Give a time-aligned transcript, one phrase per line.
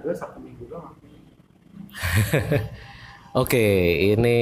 [0.00, 0.94] gue satu minggu doang
[3.42, 3.66] Oke,
[4.14, 4.38] ini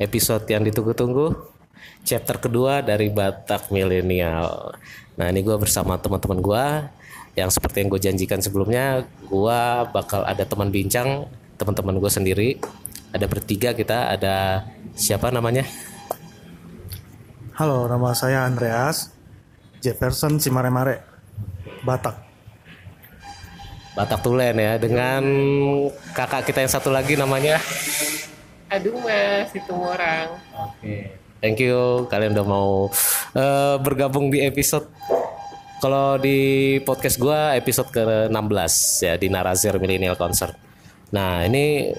[0.00, 1.36] episode yang ditunggu-tunggu.
[2.00, 4.72] Chapter kedua dari Batak Milenial.
[5.20, 6.64] Nah, ini gue bersama teman-teman gue
[7.36, 9.60] yang seperti yang gue janjikan sebelumnya, gue
[9.92, 11.28] bakal ada teman bincang,
[11.60, 12.48] teman-teman gue sendiri.
[13.12, 14.64] Ada bertiga kita, ada
[14.96, 15.68] siapa namanya?
[17.60, 19.12] halo nama saya Andreas
[19.84, 21.04] Jefferson Simaremare
[21.84, 22.29] Batak
[24.00, 25.20] Batak Tulen ya, dengan
[26.16, 27.60] kakak kita yang satu lagi namanya.
[28.72, 30.40] Aduh mas, itu orang.
[30.56, 31.20] Oke.
[31.44, 32.88] Thank you kalian udah mau
[33.36, 34.88] eh, bergabung di episode
[35.84, 38.72] kalau di podcast gua episode ke-16
[39.04, 40.56] ya di Narazir Millennial Concert.
[41.12, 41.92] Nah, ini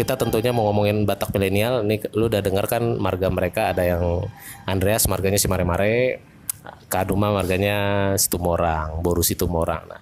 [0.00, 1.84] kita tentunya mau ngomongin Batak milenial.
[1.84, 4.24] Ini lu udah denger kan marga mereka ada yang
[4.64, 6.24] Andreas marganya si Mare Mare,
[6.88, 9.84] Kaduma marganya Situmorang, Boru Situmorang.
[9.92, 10.00] Nah,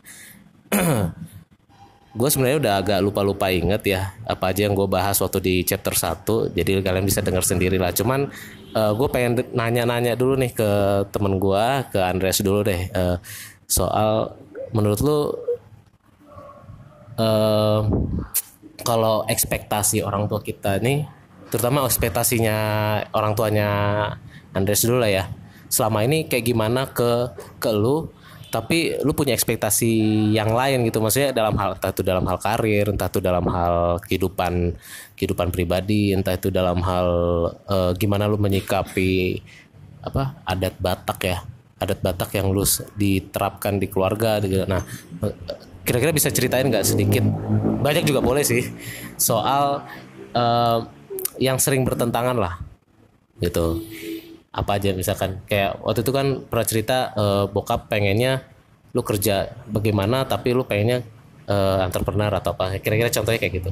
[2.17, 5.93] gue sebenarnya udah agak lupa-lupa inget ya apa aja yang gue bahas waktu di chapter
[5.93, 8.33] 1 jadi kalian bisa dengar sendiri lah cuman
[8.77, 10.71] gue pengen nanya-nanya dulu nih ke
[11.09, 12.93] temen gue ke Andreas dulu deh.
[12.93, 13.17] Eh,
[13.65, 14.37] soal
[14.77, 15.21] menurut lu
[17.17, 17.81] eh,
[18.85, 21.09] kalau ekspektasi orang tua kita nih
[21.49, 22.59] terutama ekspektasinya
[23.17, 23.69] orang tuanya
[24.53, 25.25] Andreas dulu lah ya.
[25.73, 28.13] Selama ini kayak gimana ke ke lu
[28.47, 29.93] tapi lu punya ekspektasi
[30.33, 33.99] yang lain gitu maksudnya dalam hal entah itu dalam hal karir entah itu dalam hal
[34.07, 34.75] kehidupan
[35.19, 37.09] kehidupan pribadi entah itu dalam hal
[37.67, 39.43] eh, gimana lu menyikapi
[40.07, 41.39] apa adat Batak ya.
[41.77, 42.65] Adat Batak yang lu
[42.97, 44.65] diterapkan di keluarga gitu.
[44.65, 44.87] nah
[45.27, 45.35] eh,
[45.83, 47.27] kira-kira bisa ceritain nggak sedikit?
[47.83, 48.63] Banyak juga boleh sih.
[49.19, 49.83] Soal
[50.33, 50.79] eh,
[51.43, 52.55] yang sering bertentangan lah
[53.41, 53.85] gitu
[54.57, 55.45] apa aja misalkan.
[55.45, 58.41] Kayak waktu itu kan pernah cerita eh, bokap pengennya
[58.97, 61.05] lu kerja bagaimana tapi lu pengennya
[61.45, 62.81] eh, entrepreneur atau apa.
[62.81, 63.71] Kira-kira contohnya kayak gitu.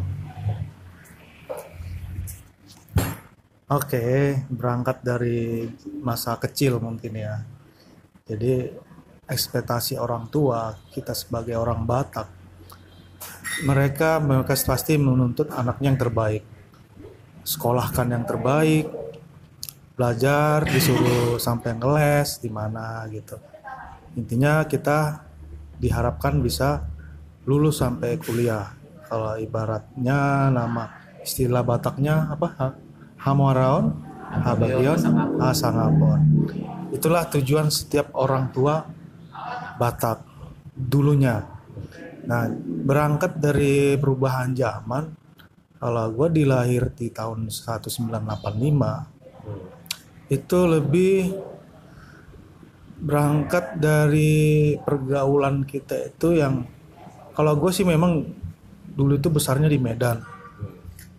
[3.65, 5.65] Oke, berangkat dari
[6.05, 7.41] masa kecil mungkin ya.
[8.28, 8.69] Jadi
[9.25, 12.28] ekspektasi orang tua kita sebagai orang Batak,
[13.65, 16.44] mereka mereka pasti menuntut anaknya yang terbaik,
[17.41, 18.84] sekolahkan yang terbaik,
[19.94, 23.38] belajar disuruh sampai ngeles di mana gitu.
[24.19, 25.22] Intinya kita
[25.78, 26.82] diharapkan bisa
[27.47, 28.75] lulus sampai kuliah.
[29.06, 30.91] Kalau ibaratnya nama
[31.22, 32.49] istilah Bataknya apa?
[32.59, 32.78] Ha-
[33.25, 33.94] Hamaraon,
[34.44, 35.00] Habagion,
[35.41, 36.21] Asangapon.
[36.93, 38.84] Itulah tujuan setiap orang tua
[39.78, 40.26] Batak
[40.75, 41.43] dulunya.
[42.25, 42.49] Nah,
[42.87, 45.12] berangkat dari perubahan zaman,
[45.76, 49.74] kalau gue dilahir di tahun 1985,
[50.33, 51.37] itu lebih
[53.05, 56.65] berangkat dari pergaulan kita itu yang
[57.37, 58.25] kalau gue sih memang
[58.95, 60.23] dulu itu besarnya di Medan.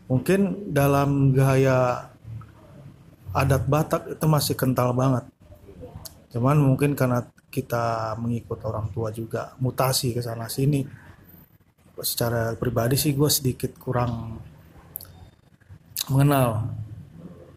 [0.07, 2.07] Mungkin dalam gaya
[3.35, 5.27] adat Batak itu masih kental banget.
[6.31, 10.87] Cuman mungkin karena kita mengikut orang tua juga mutasi ke sana sini.
[11.99, 14.39] Secara pribadi sih gue sedikit kurang
[16.11, 16.75] mengenal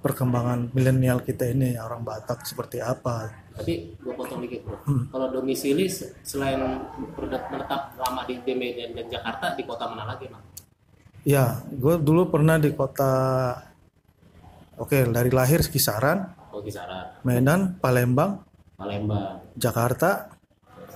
[0.08, 3.28] perkembangan milenial kita ini orang Batak seperti apa?
[3.52, 4.80] Tapi gue potong dikit bro.
[5.12, 6.56] Kalau domisili se- selain
[6.96, 10.40] menetap lama di Medan dan Jakarta di kota mana lagi bang?
[11.28, 13.12] Ya, gue dulu pernah di kota,
[14.80, 16.24] oke dari lahir kisaran,
[16.56, 17.20] oh kisaran.
[17.20, 18.40] Medan, Palembang,
[18.80, 19.44] Palembang.
[19.52, 20.32] Jakarta.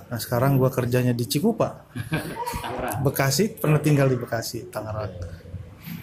[0.08, 1.84] Nah sekarang gue kerjanya di Cikupa,
[2.64, 3.04] Tangerang.
[3.04, 3.52] Bekasi.
[3.60, 5.12] Pernah tinggal di Bekasi, Tangerang.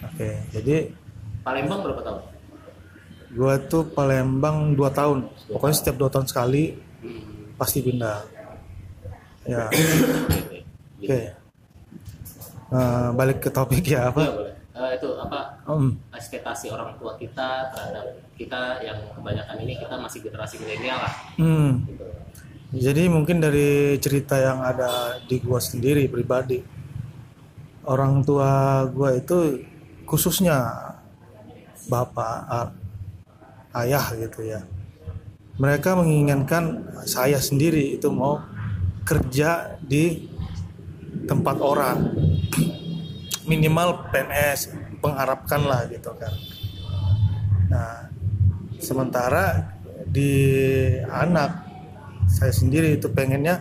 [0.06, 0.94] Oke, jadi
[1.42, 2.20] Palembang berapa tahun
[3.30, 5.18] gue tuh Palembang 2 tahun.
[5.50, 6.74] Pokoknya setiap dua tahun sekali
[7.54, 8.18] pasti pindah.
[9.46, 9.66] Ya,
[11.00, 11.20] oke.
[12.70, 14.22] Nah, balik ke topik ya apa?
[14.30, 15.92] Boleh Eh, itu apa Hmm.
[16.08, 21.84] ekspektasi orang tua kita terhadap kita yang kebanyakan ini kita masih generasi milenial lah Hmm.
[21.84, 22.06] gitu.
[22.88, 26.64] Jadi mungkin dari cerita yang ada di gua sendiri pribadi,
[27.84, 29.68] orang tua gua itu
[30.08, 30.64] khususnya
[31.92, 32.48] bapak,
[33.76, 34.60] ayah gitu ya.
[35.60, 38.40] Mereka menginginkan saya sendiri itu mau
[39.04, 40.30] kerja di
[41.28, 42.16] tempat orang,
[43.50, 44.72] minimal PNS,
[45.04, 46.32] mengharapkan lah gitu kan.
[47.70, 48.08] Nah,
[48.80, 49.76] sementara
[50.08, 50.32] di
[51.06, 51.68] anak
[52.30, 53.60] saya sendiri itu pengennya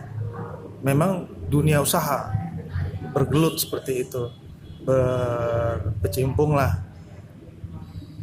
[0.81, 2.31] memang dunia usaha
[3.11, 4.29] bergelut seperti itu
[4.85, 6.79] berkecimpung lah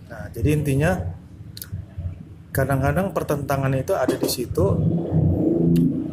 [0.06, 0.96] nah jadi intinya
[2.56, 4.66] kadang-kadang pertentangan itu ada di situ.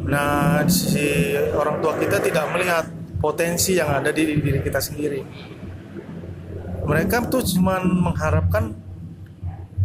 [0.04, 2.84] Nah si orang tua kita tidak melihat
[3.16, 5.20] potensi yang ada di diri kita sendiri.
[6.84, 8.76] Mereka tuh cuman mengharapkan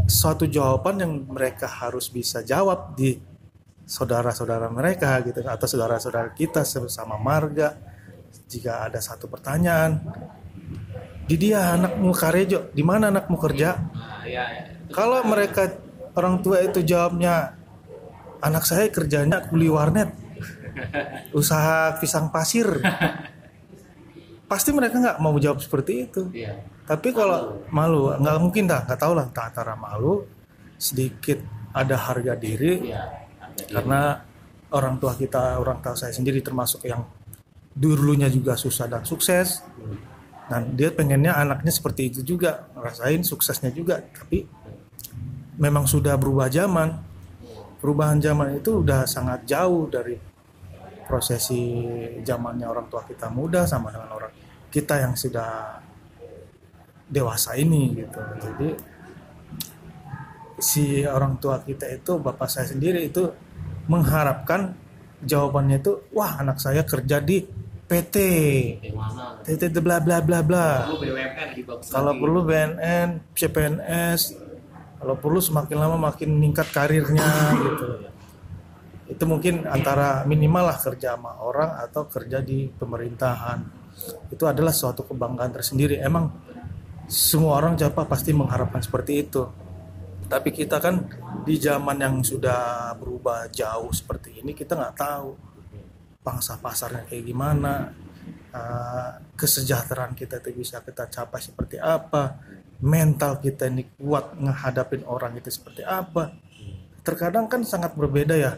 [0.03, 3.15] suatu jawaban yang mereka harus bisa jawab di
[3.88, 7.79] saudara-saudara mereka gitu atau saudara-saudara kita sama marga.
[8.50, 10.01] Jika ada satu pertanyaan
[11.29, 13.77] di dia anakmu karejo di mana anakmu kerja?
[13.77, 14.45] Nah, ya,
[14.89, 15.69] kalau mereka
[16.15, 17.59] orang tua itu jawabnya
[18.39, 20.29] anak saya kerjanya kuli warnet
[21.35, 22.67] usaha pisang pasir.
[24.50, 26.23] Pasti mereka nggak mau jawab seperti itu.
[26.33, 26.57] Iya.
[26.89, 30.25] tapi kalau malu nggak mungkin dah nggak tahu lah entah antara malu
[30.81, 31.38] sedikit
[31.69, 32.89] ada harga diri.
[32.89, 33.03] Iya.
[33.38, 34.01] Ada karena
[34.73, 37.05] orang tua kita orang tua saya sendiri termasuk yang
[37.77, 39.62] dulunya juga susah dan sukses.
[40.50, 44.01] Dan dia pengennya anaknya seperti itu juga ngerasain suksesnya juga.
[44.01, 44.50] Tapi
[45.59, 46.95] memang sudah berubah zaman.
[47.79, 50.15] Perubahan zaman itu udah sangat jauh dari
[51.07, 51.81] prosesi
[52.21, 54.33] zamannya orang tua kita muda sama dengan orang
[54.67, 55.79] kita yang sudah
[57.07, 58.19] dewasa ini gitu.
[58.19, 58.69] Jadi
[60.59, 63.31] si orang tua kita itu bapak saya sendiri itu
[63.88, 64.75] mengharapkan
[65.23, 67.41] jawabannya itu wah anak saya kerja di
[67.89, 68.15] PT?
[69.47, 70.67] PT bla bla bla bla.
[71.89, 74.49] Kalau perlu BNN CPNS
[75.00, 77.25] kalau perlu semakin lama makin meningkat karirnya
[77.56, 77.86] gitu.
[79.10, 83.60] Itu mungkin antara minimal lah kerja sama orang atau kerja di pemerintahan.
[84.30, 85.98] Itu adalah suatu kebanggaan tersendiri.
[86.04, 86.30] Emang
[87.10, 89.44] semua orang Japa pasti mengharapkan seperti itu.
[90.30, 91.10] Tapi kita kan
[91.42, 95.30] di zaman yang sudah berubah jauh seperti ini kita nggak tahu
[96.22, 97.90] pangsa pasarnya kayak gimana
[98.54, 102.38] uh, kesejahteraan kita itu bisa kita capai seperti apa
[102.79, 106.31] mental kita ini kuat ngehadapin orang itu seperti apa.
[107.03, 108.55] Terkadang kan sangat berbeda ya.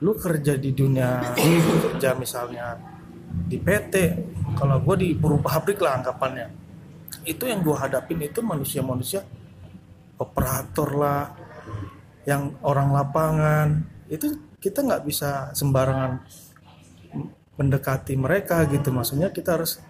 [0.00, 2.80] Lu kerja di dunia kerja misalnya
[3.44, 3.94] di PT
[4.56, 6.48] kalau gue di pabrik lah anggapannya.
[7.28, 9.20] Itu yang gue hadapin itu manusia-manusia
[10.16, 11.28] operator lah
[12.24, 13.68] yang orang lapangan.
[14.08, 16.24] Itu kita nggak bisa sembarangan
[17.60, 18.88] mendekati mereka gitu.
[18.88, 19.84] Maksudnya kita harus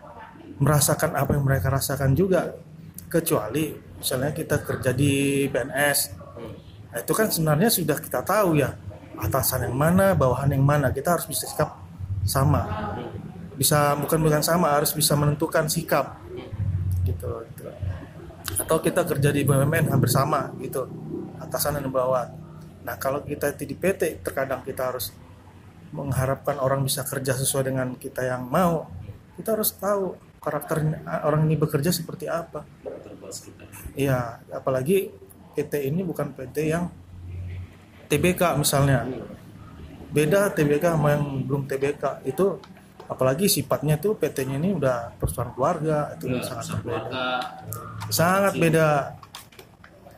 [0.58, 2.50] merasakan apa yang mereka rasakan juga
[3.10, 5.98] kecuali misalnya kita kerja di PNS
[6.94, 8.70] nah, itu kan sebenarnya sudah kita tahu ya
[9.20, 11.76] atasan yang mana bawahan yang mana kita harus bisa sikap
[12.24, 12.64] sama.
[13.60, 16.16] Bisa bukan bukan sama harus bisa menentukan sikap.
[17.04, 17.64] Gitu, gitu.
[18.60, 20.88] atau kita kerja di BUMN hampir sama gitu.
[21.40, 22.32] Atasan dan bawahan.
[22.84, 25.12] Nah kalau kita di PT terkadang kita harus
[25.90, 28.88] mengharapkan orang bisa kerja sesuai dengan kita yang mau.
[29.36, 30.76] Kita harus tahu karakter
[31.22, 32.64] orang ini bekerja seperti apa.
[33.94, 35.12] Iya apalagi
[35.54, 36.88] PT ini bukan PT yang
[38.08, 39.06] TBK misalnya.
[40.10, 42.58] Beda TBK sama yang belum TBK itu
[43.06, 47.10] apalagi sifatnya tuh PT-nya ini udah perusahaan keluarga itu Ya, sangat berbeda.
[48.10, 48.86] sangat beda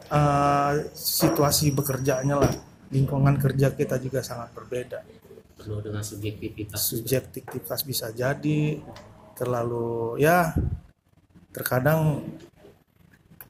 [0.09, 2.53] uh, situasi bekerjanya lah.
[2.93, 5.01] Lingkungan kerja kita juga sangat berbeda.
[5.57, 6.81] Penuh dengan subjektivitas.
[6.93, 8.81] subjektivitas bisa jadi
[9.43, 10.55] terlalu ya
[11.51, 12.23] terkadang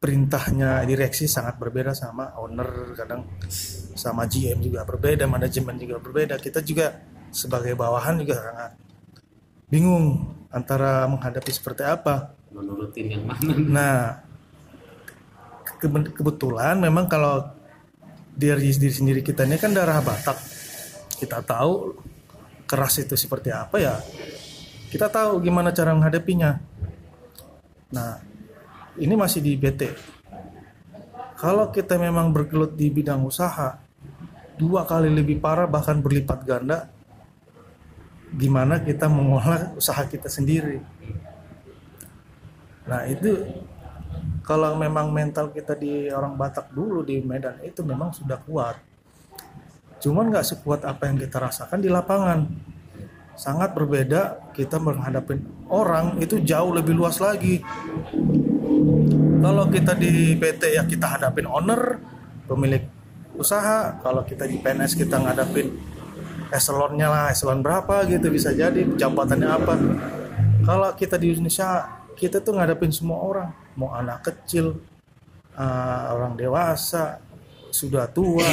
[0.00, 3.28] perintahnya direksi sangat berbeda sama owner kadang
[3.93, 6.97] sama GM juga berbeda manajemen juga berbeda kita juga
[7.28, 8.73] sebagai bawahan juga sangat
[9.69, 13.52] bingung antara menghadapi seperti apa Menurutin yang mana?
[13.64, 13.97] Nah,
[15.81, 17.40] ke- kebetulan memang kalau
[18.37, 20.37] diri diri sendiri kita ini kan darah Batak,
[21.16, 21.97] kita tahu
[22.69, 23.97] keras itu seperti apa ya.
[24.92, 26.61] Kita tahu gimana cara menghadapinya.
[27.96, 28.20] Nah,
[29.00, 29.88] ini masih di BT.
[31.40, 33.80] Kalau kita memang bergelut di bidang usaha,
[34.61, 36.92] dua kali lebih parah bahkan berlipat ganda
[38.32, 40.80] gimana kita mengolah usaha kita sendiri.
[42.88, 43.44] Nah itu
[44.42, 48.80] kalau memang mental kita di orang Batak dulu di Medan itu memang sudah kuat.
[50.00, 52.40] Cuman nggak sekuat apa yang kita rasakan di lapangan.
[53.35, 57.65] Sangat berbeda kita menghadapi orang itu jauh lebih luas lagi.
[59.43, 61.99] Kalau kita di PT ya kita hadapin owner,
[62.47, 62.87] pemilik
[63.35, 63.99] usaha.
[64.05, 65.75] Kalau kita di PNS kita ngadapin
[66.53, 69.75] eselonnya lah, eselon berapa gitu bisa jadi jabatannya apa.
[70.62, 74.79] Kalau kita di Indonesia kita tuh ngadepin semua orang mau anak kecil
[75.57, 77.19] uh, orang dewasa
[77.73, 78.45] sudah tua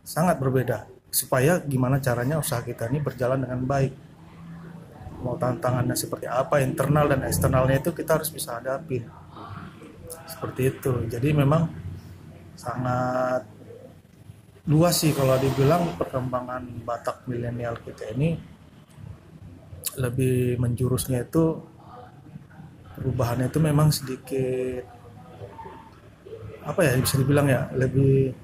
[0.00, 3.92] sangat berbeda supaya gimana caranya usaha kita ini berjalan dengan baik.
[5.24, 9.08] Mau tantangannya seperti apa internal dan eksternalnya itu kita harus bisa hadapin
[10.28, 10.92] seperti itu.
[11.08, 11.72] Jadi memang
[12.52, 13.48] sangat
[14.68, 18.36] luas sih kalau dibilang perkembangan Batak milenial kita ini.
[19.96, 21.56] Lebih menjurusnya itu
[23.00, 24.84] perubahannya itu memang sedikit
[26.66, 28.34] apa ya bisa dibilang ya lebih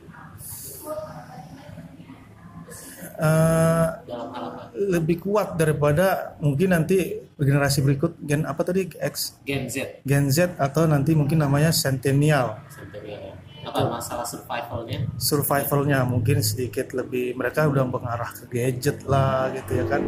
[3.19, 8.89] eh, apa lebih kuat daripada mungkin nanti generasi berikut gen apa tadi?
[8.89, 9.39] X?
[9.45, 10.05] Gen Z.
[10.07, 12.61] Gen Z atau nanti mungkin namanya Centennial.
[12.73, 13.35] Centennial ya.
[13.63, 15.07] apa masalah survivalnya?
[15.21, 20.03] Survivalnya mungkin sedikit lebih mereka udah mengarah ke gadget lah gitu ya kan.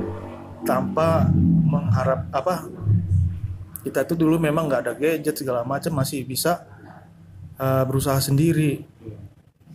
[0.65, 1.29] Tanpa
[1.69, 2.67] mengharap apa
[3.85, 6.65] kita tuh dulu memang nggak ada gadget segala macam masih bisa
[7.61, 8.81] uh, berusaha sendiri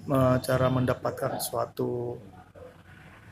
[0.10, 2.39] uh, cara mendapatkan suatu uh,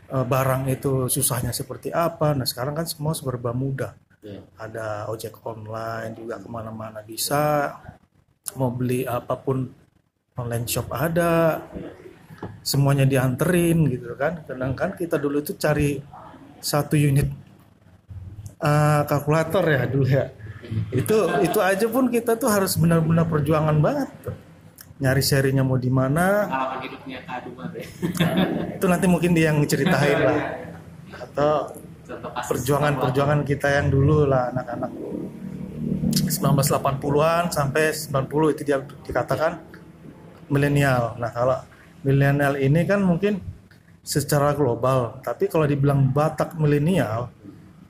[0.08, 2.32] barang itu susahnya seperti apa.
[2.32, 3.94] Nah sekarang kan semua serba mudah.
[4.18, 4.42] Ya.
[4.60, 7.78] ada ojek online juga ke mana-mana bisa.
[8.58, 9.68] Mau beli apa pun
[10.36, 11.62] online shop ada
[12.66, 14.44] semuanya dianterin gitu kan.
[14.44, 16.02] Sedangkan kita dulu itu cari
[16.58, 17.30] satu unit
[18.60, 20.26] uh, kalkulator ya dulu ya.
[20.92, 24.10] Itu itu aja pun kita tuh harus benar-benar perjuangan banget.
[24.26, 24.47] tuh.
[24.98, 27.38] Nyari serinya mau di mana pengalaman hidupnya Kak
[27.74, 27.86] deh
[28.82, 30.42] itu nanti mungkin dia yang ceritain lah
[31.14, 31.70] atau
[32.48, 34.92] perjuangan-perjuangan kita yang dulu lah anak-anak
[36.28, 39.60] 1980-an sampai 90 itu dia dikatakan
[40.52, 41.16] milenial.
[41.20, 41.58] Nah, kalau
[42.04, 43.40] milenial ini kan mungkin
[44.04, 47.32] secara global, tapi kalau dibilang Batak milenial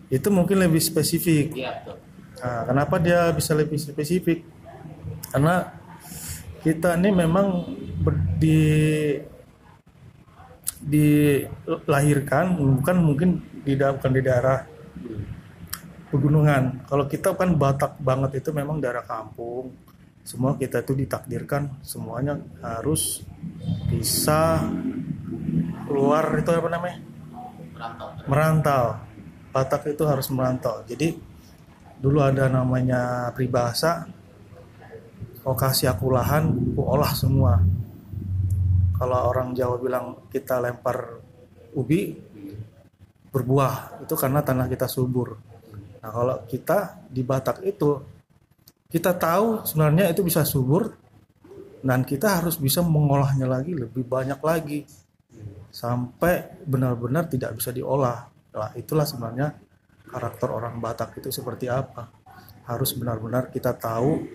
[0.09, 1.53] itu mungkin lebih spesifik.
[1.53, 1.83] iya
[2.37, 4.45] Nah, kenapa dia bisa lebih spesifik?
[5.33, 5.73] Karena
[6.67, 7.63] kita ini memang
[8.03, 8.59] ber- di
[10.83, 13.29] dilahirkan bukan mungkin
[13.63, 14.67] di bukan di daerah
[16.11, 16.83] pegunungan.
[16.87, 19.71] Kalau kita kan Batak banget itu memang daerah kampung.
[20.27, 23.23] Semua kita itu ditakdirkan semuanya harus
[23.87, 24.59] bisa
[25.87, 26.99] keluar itu apa namanya?
[27.77, 28.85] merantau merantau.
[29.55, 30.83] Batak itu harus merantau.
[30.83, 31.15] Jadi
[31.97, 34.16] dulu ada namanya peribahasa
[35.47, 37.55] lokasi aku lahan ku olah semua.
[38.99, 41.23] Kalau orang Jawa bilang kita lempar
[41.71, 42.19] ubi
[43.31, 45.39] berbuah itu karena tanah kita subur.
[46.03, 47.95] Nah kalau kita di Batak itu
[48.91, 50.91] kita tahu sebenarnya itu bisa subur
[51.79, 54.83] dan kita harus bisa mengolahnya lagi lebih banyak lagi
[55.71, 58.27] sampai benar-benar tidak bisa diolah.
[58.57, 59.53] Nah, itulah sebenarnya
[60.09, 62.09] karakter orang Batak itu seperti apa.
[62.65, 64.25] Harus benar-benar kita tahu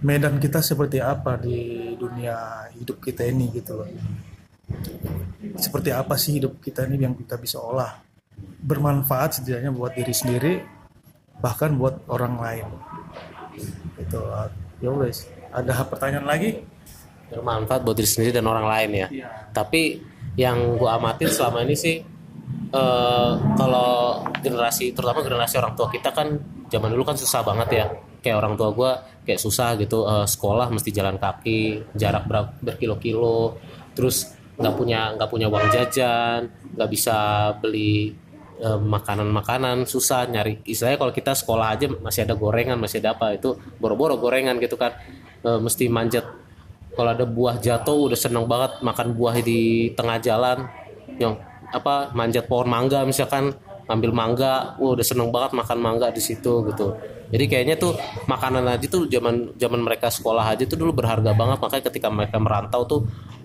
[0.00, 3.88] medan kita seperti apa di dunia hidup kita ini gitu loh.
[5.58, 8.00] Seperti apa sih hidup kita ini yang kita bisa olah.
[8.60, 10.52] Bermanfaat setidaknya buat diri sendiri
[11.40, 12.66] bahkan buat orang lain.
[13.96, 14.20] Itu
[14.80, 15.28] ya wes.
[15.50, 16.50] Ada pertanyaan lagi?
[17.30, 19.08] bermanfaat buat diri sendiri dan orang lain ya.
[19.54, 20.02] Tapi
[20.34, 21.96] yang gua amatin selama ini sih
[22.70, 26.38] eh kalau generasi terutama generasi orang tua kita kan
[26.70, 27.86] zaman dulu kan susah banget ya.
[28.20, 28.90] Kayak orang tua gua
[29.24, 33.56] kayak susah gitu eh, sekolah mesti jalan kaki, jarak ber- berkilo-kilo,
[33.96, 37.16] terus nggak punya nggak punya uang jajan, nggak bisa
[37.60, 38.12] beli
[38.60, 40.60] eh, makanan-makanan susah nyari.
[40.68, 44.76] Istilahnya kalau kita sekolah aja masih ada gorengan masih ada apa itu boro-boro gorengan gitu
[44.76, 44.92] kan.
[45.40, 46.28] Eh, mesti manjat.
[46.92, 50.68] Kalau ada buah jatuh udah seneng banget makan buah di tengah jalan.
[51.16, 53.54] Yang apa manjat pohon mangga misalkan
[53.90, 56.94] ambil mangga wah udah seneng banget makan mangga di situ gitu.
[57.30, 57.94] Jadi kayaknya tuh
[58.26, 61.58] makanan aja tuh zaman zaman mereka sekolah aja tuh dulu berharga banget.
[61.58, 63.00] Makanya ketika mereka merantau tuh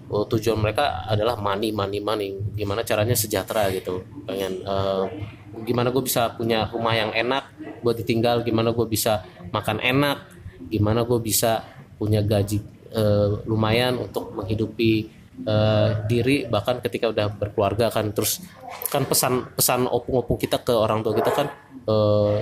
[0.10, 2.30] oh, tujuan mereka adalah money money money.
[2.54, 4.06] Gimana caranya sejahtera gitu.
[4.26, 5.06] Pengen eh,
[5.66, 9.24] gimana gue bisa punya rumah yang enak buat ditinggal gimana gue bisa
[9.56, 10.28] makan enak
[10.68, 11.64] gimana gue bisa
[11.96, 12.60] punya gaji
[12.92, 18.40] eh, lumayan untuk menghidupi eh, diri bahkan ketika udah berkeluarga kan terus
[18.88, 21.48] kan pesan pesan opung-opung kita ke orang tua kita kan
[21.84, 22.38] eh,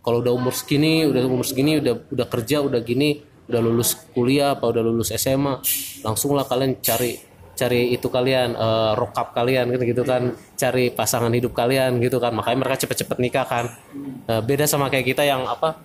[0.00, 3.20] kalau udah umur segini udah umur segini udah udah kerja udah gini
[3.50, 5.60] udah lulus kuliah apa udah lulus SMA
[6.06, 7.30] langsunglah kalian cari
[7.60, 12.32] cari itu kalian eh, rokap kalian gitu gitu kan cari pasangan hidup kalian gitu kan.
[12.32, 13.68] Makanya mereka cepet-cepet nikah kan.
[14.24, 15.76] Eh, beda sama kayak kita yang apa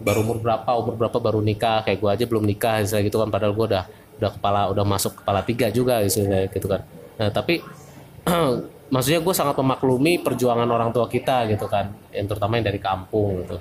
[0.00, 3.28] baru umur berapa umur berapa baru nikah kayak gue aja belum nikah misalnya gitu kan
[3.28, 3.84] padahal gue udah
[4.20, 6.84] udah kepala udah masuk kepala tiga juga misalnya gitu kan.
[7.16, 7.64] Nah tapi
[8.94, 13.40] maksudnya gue sangat memaklumi perjuangan orang tua kita gitu kan yang terutama yang dari kampung
[13.42, 13.56] gitu.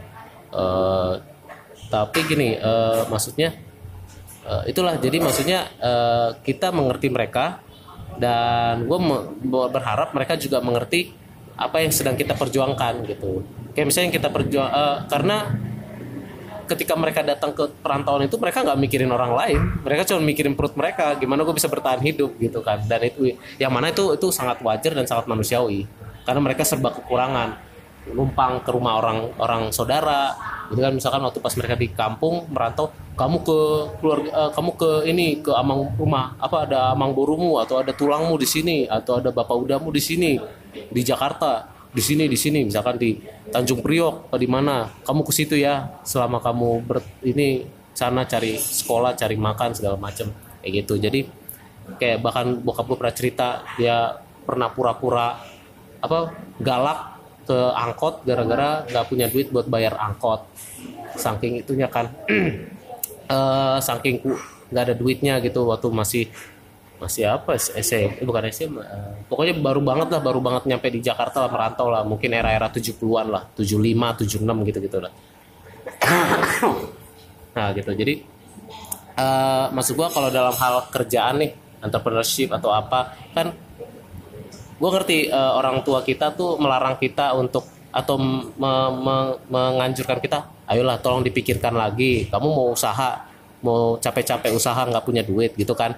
[0.52, 1.14] Eh,
[1.88, 3.56] tapi gini eh, maksudnya
[4.44, 5.00] eh, itulah.
[5.00, 7.64] Jadi maksudnya eh, kita mengerti mereka
[8.20, 9.00] dan gue
[9.72, 11.16] berharap mereka juga mengerti
[11.56, 13.48] apa yang sedang kita perjuangkan gitu.
[13.72, 15.38] Kayak misalnya kita perjuang eh, karena
[16.70, 19.60] ketika mereka datang ke perantauan itu mereka nggak mikirin orang lain.
[19.82, 22.80] Mereka cuma mikirin perut mereka gimana gue bisa bertahan hidup gitu kan.
[22.86, 25.90] Dan itu yang mana itu itu sangat wajar dan sangat manusiawi.
[26.24, 27.68] Karena mereka serba kekurangan.
[28.10, 30.34] Numpang ke rumah orang orang saudara
[30.70, 30.94] gitu kan.
[30.94, 33.60] Misalkan waktu pas mereka di kampung merantau kamu ke
[34.00, 38.40] keluarga eh, kamu ke ini ke amang rumah apa ada amang borumu atau ada tulangmu
[38.40, 40.40] di sini atau ada bapak udamu di sini
[40.72, 42.66] di Jakarta di sini di sini.
[42.66, 43.18] Misalkan di
[43.50, 44.90] Tanjung Priok atau di mana.
[45.04, 50.32] Kamu ke situ ya selama kamu ber, ini sana cari sekolah cari makan segala macam
[50.62, 50.96] kayak gitu.
[51.02, 51.26] Jadi
[51.98, 55.42] kayak bahkan bokap gue pernah cerita dia pernah pura-pura
[56.00, 56.32] apa
[56.62, 57.20] galak
[57.50, 60.46] ke angkot gara-gara nggak punya duit buat bayar angkot.
[61.18, 62.14] Saking itunya kan
[63.34, 64.22] eh saking
[64.70, 66.24] nggak ada duitnya gitu waktu masih
[67.00, 67.56] masih apa?
[67.56, 71.50] SM eh, bukan SM eh, pokoknya baru banget lah baru banget nyampe di Jakarta lah
[71.50, 72.04] merantau lah.
[72.04, 75.12] Mungkin era-era 70-an lah 75 76 gitu gitu lah.
[77.50, 77.92] Nah gitu.
[77.92, 78.14] Jadi
[79.20, 81.52] eh maksud gua kalau dalam hal kerjaan nih
[81.84, 83.52] entrepreneurship atau apa kan
[84.80, 90.46] gue ngerti eh, orang tua kita tuh melarang kita untuk atau me- me- menganjurkan kita
[90.70, 92.30] ayolah tolong dipikirkan lagi.
[92.32, 93.28] Kamu mau usaha
[93.60, 95.92] mau capek-capek usaha nggak punya duit gitu kan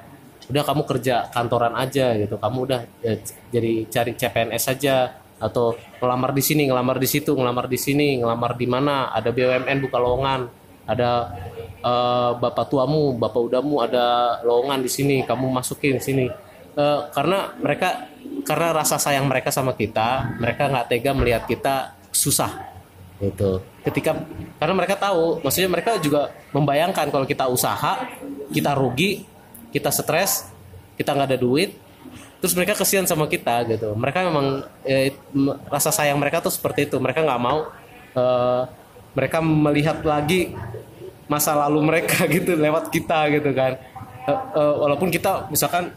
[0.52, 2.36] udah kamu kerja kantoran aja gitu.
[2.36, 3.16] Kamu udah ya,
[3.50, 4.96] jadi cari CPNS saja
[5.42, 9.78] atau ngelamar di sini ngelamar di situ ngelamar di sini ngelamar di mana ada BUMN
[9.82, 10.42] buka lowongan
[10.86, 11.34] ada
[11.82, 16.30] eh, bapak tuamu bapak udamu ada lowongan di sini kamu masukin sini.
[16.72, 18.12] Eh, karena mereka
[18.46, 22.52] karena rasa sayang mereka sama kita mereka nggak tega melihat kita susah
[23.18, 23.62] gitu.
[23.82, 24.18] Ketika
[24.62, 27.98] karena mereka tahu maksudnya mereka juga membayangkan kalau kita usaha
[28.54, 29.31] kita rugi
[29.72, 30.52] kita stres
[31.00, 31.74] kita nggak ada duit
[32.42, 33.94] terus mereka kesian sama kita gitu.
[33.94, 35.14] Mereka memang eh,
[35.70, 36.98] rasa sayang mereka tuh seperti itu.
[36.98, 37.70] Mereka nggak mau
[38.18, 38.62] eh,
[39.14, 40.58] mereka melihat lagi
[41.30, 43.78] masa lalu mereka gitu lewat kita gitu kan.
[44.26, 45.94] Eh, eh, walaupun kita misalkan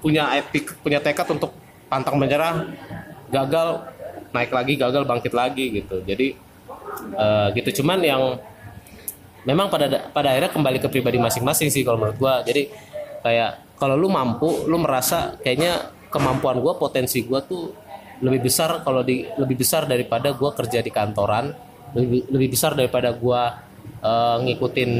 [0.00, 1.52] punya epic punya tekad untuk
[1.88, 2.64] pantang menyerah
[3.28, 3.88] gagal
[4.32, 6.00] naik lagi gagal bangkit lagi gitu.
[6.00, 6.32] Jadi
[7.12, 7.84] eh, gitu.
[7.84, 8.40] Cuman yang
[9.44, 12.40] memang pada pada akhirnya kembali ke pribadi masing-masing sih kalau menurut gua.
[12.40, 12.72] Jadi
[13.24, 17.72] kayak kalau lu mampu lu merasa kayaknya kemampuan gua potensi gua tuh
[18.20, 21.50] lebih besar kalau di lebih besar daripada gua kerja di kantoran
[21.96, 23.64] lebih lebih besar daripada gua
[24.04, 24.90] eh, ngikutin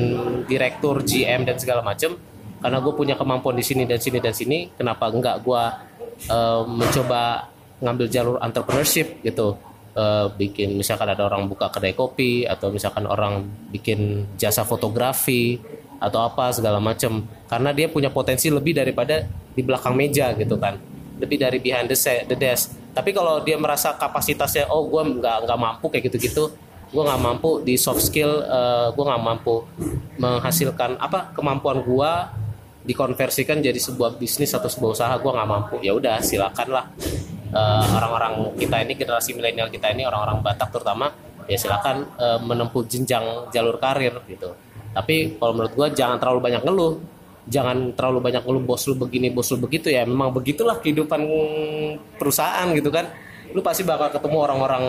[0.48, 2.16] direktur GM dan segala macem.
[2.64, 5.84] Karena gue punya kemampuan di sini dan sini dan sini kenapa enggak gua
[6.24, 7.52] eh, mencoba
[7.84, 9.58] ngambil jalur entrepreneurship gitu.
[9.94, 15.54] Eh, bikin misalkan ada orang buka kedai kopi atau misalkan orang bikin jasa fotografi
[16.00, 20.78] atau apa segala macam karena dia punya potensi lebih daripada di belakang meja gitu kan.
[21.18, 22.74] Lebih dari behind the, se- the desk.
[22.94, 26.50] Tapi kalau dia merasa kapasitasnya oh gue nggak nggak mampu kayak gitu-gitu
[26.94, 28.38] gue nggak mampu di soft skill
[28.94, 29.66] gue nggak mampu
[30.22, 32.10] menghasilkan apa kemampuan gue
[32.86, 35.74] dikonversikan jadi sebuah bisnis atau sebuah usaha gue nggak mampu.
[35.82, 36.86] Ya udah silakan lah
[37.54, 41.14] Eh, orang-orang kita ini generasi milenial kita ini orang-orang Batak terutama
[41.46, 44.58] ya silakan eh, menempuh jenjang jalur karir gitu
[44.94, 46.94] tapi kalau menurut gue jangan terlalu banyak ngeluh.
[47.44, 49.90] Jangan terlalu banyak ngeluh bos lu begini bos lu begitu.
[49.90, 51.20] Ya memang begitulah kehidupan
[52.16, 53.10] perusahaan gitu kan.
[53.52, 54.84] Lu pasti bakal ketemu orang-orang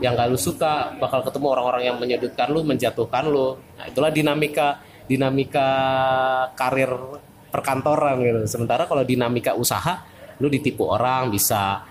[0.00, 3.58] yang gak lu suka bakal ketemu orang-orang yang menyudutkan lu menjatuhkan lu.
[3.76, 5.68] Nah itulah dinamika dinamika
[6.54, 6.90] karir
[7.50, 8.40] perkantoran gitu.
[8.46, 10.06] Sementara kalau dinamika usaha
[10.40, 11.82] lu ditipu orang bisa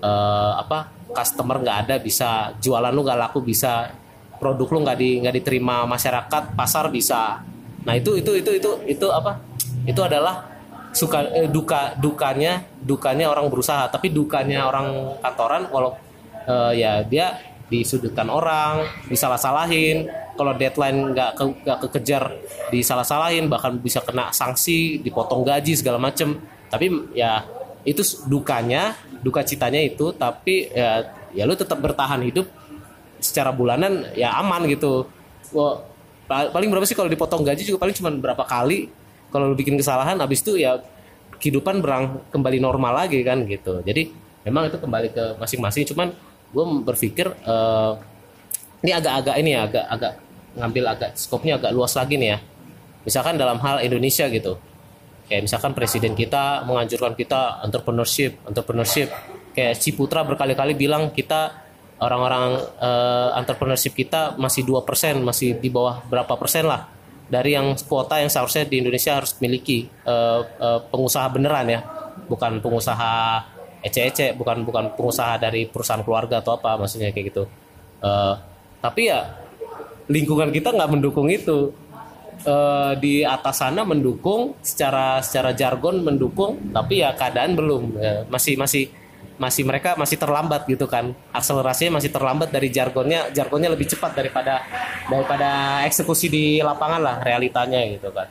[0.00, 3.88] eh, apa customer nggak ada bisa jualan lu nggak laku bisa
[4.36, 7.40] produk lu nggak di nggak diterima masyarakat pasar bisa.
[7.86, 9.40] Nah itu itu itu itu itu apa?
[9.86, 10.56] Itu adalah
[10.96, 13.88] suka eh, duka dukanya dukanya orang berusaha.
[13.92, 15.90] Tapi dukanya orang kantoran kalau
[16.48, 20.06] eh, ya dia disudutkan orang disalah-salahin.
[20.36, 22.24] Kalau deadline nggak ke, nggak kekejar
[22.68, 26.36] disalah-salahin bahkan bisa kena sanksi dipotong gaji segala macem.
[26.68, 27.40] Tapi ya
[27.88, 28.92] itu dukanya
[29.24, 30.12] duka citanya itu.
[30.12, 32.48] Tapi ya ya lu tetap bertahan hidup
[33.20, 35.06] secara bulanan ya aman gitu.
[35.54, 35.82] Wah,
[36.26, 38.90] pa- paling berapa sih kalau dipotong gaji juga paling cuma berapa kali.
[39.30, 40.80] Kalau lu bikin kesalahan habis itu ya
[41.36, 43.82] kehidupan berang kembali normal lagi kan gitu.
[43.84, 44.08] Jadi
[44.46, 45.84] memang itu kembali ke masing-masing.
[45.92, 46.14] Cuman
[46.54, 47.92] gue berpikir eh,
[48.86, 50.12] ini agak-agak ini ya agak agak
[50.56, 52.38] ngambil agak skopnya agak luas lagi nih ya.
[53.04, 54.56] Misalkan dalam hal Indonesia gitu.
[55.26, 59.10] Kayak misalkan presiden kita menganjurkan kita entrepreneurship entrepreneurship.
[59.52, 61.65] Kayak Ciputra berkali-kali bilang kita
[62.00, 66.88] orang-orang eh, entrepreneurship kita masih dua persen masih di bawah berapa persen lah
[67.26, 71.80] dari yang kuota yang seharusnya di Indonesia harus miliki eh, eh, pengusaha beneran ya
[72.26, 73.42] bukan pengusaha
[73.86, 77.44] ece-ece bukan bukan pengusaha dari perusahaan keluarga atau apa maksudnya kayak gitu.
[78.02, 78.34] Eh,
[78.82, 79.22] tapi ya
[80.10, 81.72] lingkungan kita nggak mendukung itu.
[82.36, 88.60] Eh, di atas sana mendukung secara secara jargon mendukung tapi ya keadaan belum Ya, masih
[88.60, 88.92] masih
[89.36, 91.12] masih mereka masih terlambat gitu kan.
[91.32, 94.64] Akselerasinya masih terlambat dari jargonnya jargonnya lebih cepat daripada
[95.08, 98.28] daripada eksekusi di lapangan lah realitanya gitu kan.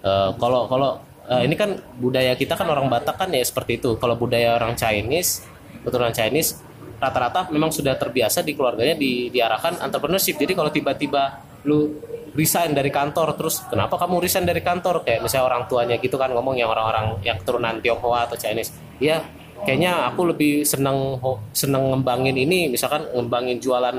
[0.00, 3.96] Eh, kalau kalau eh, ini kan budaya kita kan orang Batak kan ya seperti itu.
[4.00, 5.44] Kalau budaya orang Chinese
[5.84, 6.60] keturunan Chinese
[7.00, 10.36] rata-rata memang sudah terbiasa di keluarganya di, diarahkan entrepreneurship.
[10.36, 12.00] Jadi kalau tiba-tiba lu
[12.32, 15.04] resign dari kantor terus kenapa kamu resign dari kantor?
[15.04, 18.72] Kayak misalnya orang tuanya gitu kan ngomong yang orang-orang yang keturunan Tionghoa atau Chinese.
[19.00, 19.24] Ya
[19.64, 21.20] kayaknya aku lebih seneng
[21.52, 23.96] seneng ngembangin ini misalkan ngembangin jualan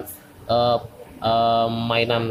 [0.49, 0.77] eh,
[1.21, 2.23] eh, mainan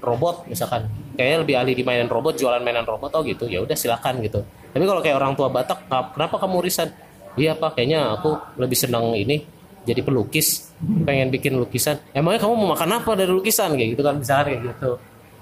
[0.00, 0.86] robot misalkan.
[1.16, 4.44] Kayaknya lebih ahli di mainan robot jualan mainan robot oh gitu ya udah silakan gitu.
[4.76, 6.92] Tapi kalau kayak orang tua Batak "Kap- kenapa kamu resign?
[7.36, 9.40] Iya pak kayaknya aku lebih seneng ini
[9.86, 10.72] jadi pelukis
[11.08, 11.96] pengen bikin lukisan.
[12.12, 13.72] Emangnya kamu mau makan apa dari lukisan?
[13.76, 14.90] Kayak gitu kan misalkan kayak gitu.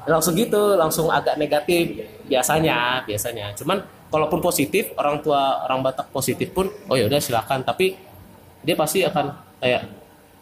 [0.05, 3.51] Langsung gitu langsung agak negatif biasanya biasanya.
[3.59, 7.62] Cuman kalaupun positif orang tua orang Batak positif pun oh ya udah silakan.
[7.62, 7.96] Tapi
[8.64, 9.26] dia pasti akan
[9.60, 9.82] kayak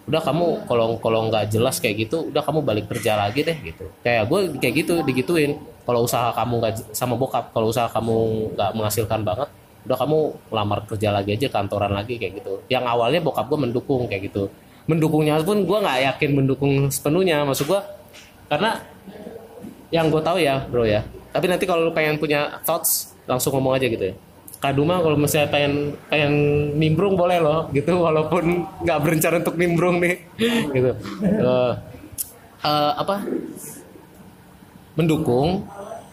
[0.03, 3.87] udah kamu kalau kalau nggak jelas kayak gitu udah kamu balik kerja lagi deh gitu.
[4.03, 5.59] Kayak gue kayak gitu digituin.
[5.83, 9.51] Kalau usaha kamu nggak sama bokap kalau usaha kamu nggak menghasilkan banget
[9.83, 10.18] udah kamu
[10.55, 12.62] lamar kerja lagi aja kantoran lagi kayak gitu.
[12.70, 14.46] Yang awalnya bokap gue mendukung kayak gitu.
[14.87, 17.81] Mendukungnya pun gue nggak yakin mendukung sepenuhnya maksud gue
[18.51, 18.83] karena
[19.94, 21.03] yang gue tahu ya bro ya.
[21.33, 24.15] Tapi nanti kalau lu pengen punya thoughts langsung ngomong aja gitu ya.
[24.63, 26.35] Kaduma kalau misalnya pengen pengen
[26.79, 30.23] nimbrung boleh loh gitu walaupun nggak berencana untuk nimbrung nih
[30.77, 30.91] gitu.
[31.23, 31.73] Eh,
[32.63, 33.27] eh, apa?
[34.95, 35.67] Mendukung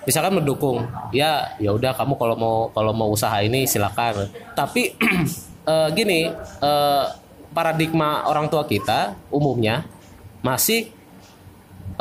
[0.08, 4.26] misalkan mendukung ya ya udah kamu kalau mau kalau mau usaha ini silakan.
[4.58, 4.98] Tapi
[5.72, 6.30] eh, gini
[6.64, 7.06] eh,
[7.54, 9.86] paradigma orang tua kita umumnya
[10.42, 10.90] masih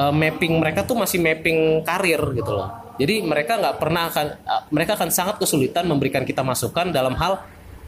[0.00, 2.87] eh, mapping mereka tuh masih mapping karir gitu loh.
[2.98, 7.40] Jadi mereka nggak pernah akan eh, mereka akan sangat kesulitan memberikan kita masukan dalam hal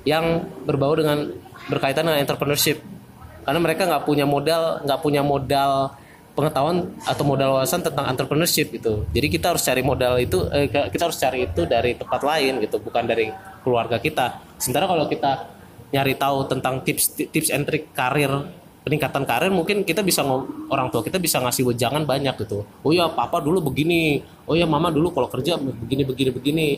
[0.06, 1.28] yang berbau dengan
[1.68, 2.80] berkaitan dengan entrepreneurship.
[3.44, 5.92] Karena mereka nggak punya modal nggak punya modal
[6.30, 9.04] pengetahuan atau modal wawasan tentang entrepreneurship gitu.
[9.10, 12.78] Jadi kita harus cari modal itu eh, kita harus cari itu dari tempat lain gitu,
[12.78, 13.28] bukan dari
[13.66, 14.38] keluarga kita.
[14.56, 15.58] Sementara kalau kita
[15.90, 18.30] nyari tahu tentang tips tips and karir
[18.80, 20.24] peningkatan karir mungkin kita bisa
[20.72, 22.64] orang tua kita bisa ngasih wejangan banyak gitu.
[22.80, 24.24] Oh ya papa dulu begini.
[24.48, 26.68] Oh ya mama dulu kalau kerja begini begini begini.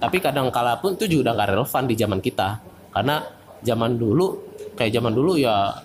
[0.00, 2.48] Tapi kadang kala pun itu juga udah gak relevan di zaman kita.
[2.90, 3.20] Karena
[3.60, 4.26] zaman dulu
[4.72, 5.76] kayak zaman dulu ya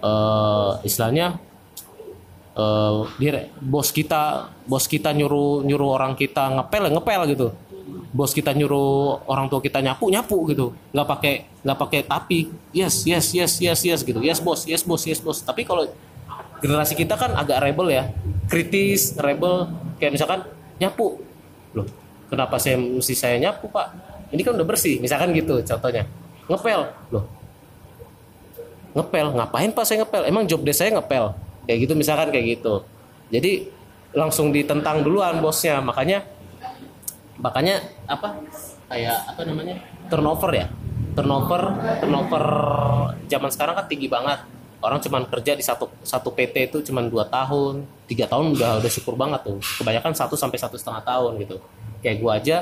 [0.00, 1.36] eh, istilahnya
[2.56, 7.48] eh, dire- bos kita bos kita nyuruh nyuruh orang kita ngepel ngepel gitu
[8.10, 10.74] bos kita nyuruh orang tua kita nyapu nyapu gitu.
[10.90, 12.38] Nggak pakai nggak pakai tapi.
[12.74, 14.20] Yes yes yes yes yes gitu.
[14.20, 15.40] Yes bos yes bos yes bos.
[15.42, 15.86] Tapi kalau
[16.58, 18.10] generasi kita kan agak rebel ya.
[18.50, 19.70] Kritis rebel.
[20.02, 20.40] Kayak misalkan
[20.82, 21.22] nyapu.
[21.72, 21.86] Loh
[22.30, 23.90] kenapa saya mesti saya nyapu pak?
[24.30, 25.02] Ini kan udah bersih.
[25.02, 26.06] Misalkan gitu contohnya.
[26.46, 26.80] Ngepel.
[27.10, 27.24] Loh.
[28.94, 29.26] Ngepel.
[29.34, 30.22] Ngapain pak saya ngepel?
[30.30, 31.34] Emang job desk saya ngepel?
[31.66, 32.86] Kayak gitu misalkan kayak gitu.
[33.34, 33.66] Jadi
[34.14, 35.82] langsung ditentang duluan bosnya.
[35.82, 36.22] Makanya
[37.40, 38.36] makanya apa
[38.86, 39.76] kayak apa namanya
[40.12, 40.66] turnover ya?
[41.16, 41.62] Turnover
[41.98, 42.44] turnover
[43.26, 44.44] zaman sekarang kan tinggi banget.
[44.80, 48.90] Orang cuman kerja di satu satu PT itu cuman dua tahun tiga tahun udah udah
[48.92, 49.58] syukur banget tuh.
[49.60, 51.56] Kebanyakan satu sampai satu setengah tahun gitu.
[52.00, 52.56] Kayak gua aja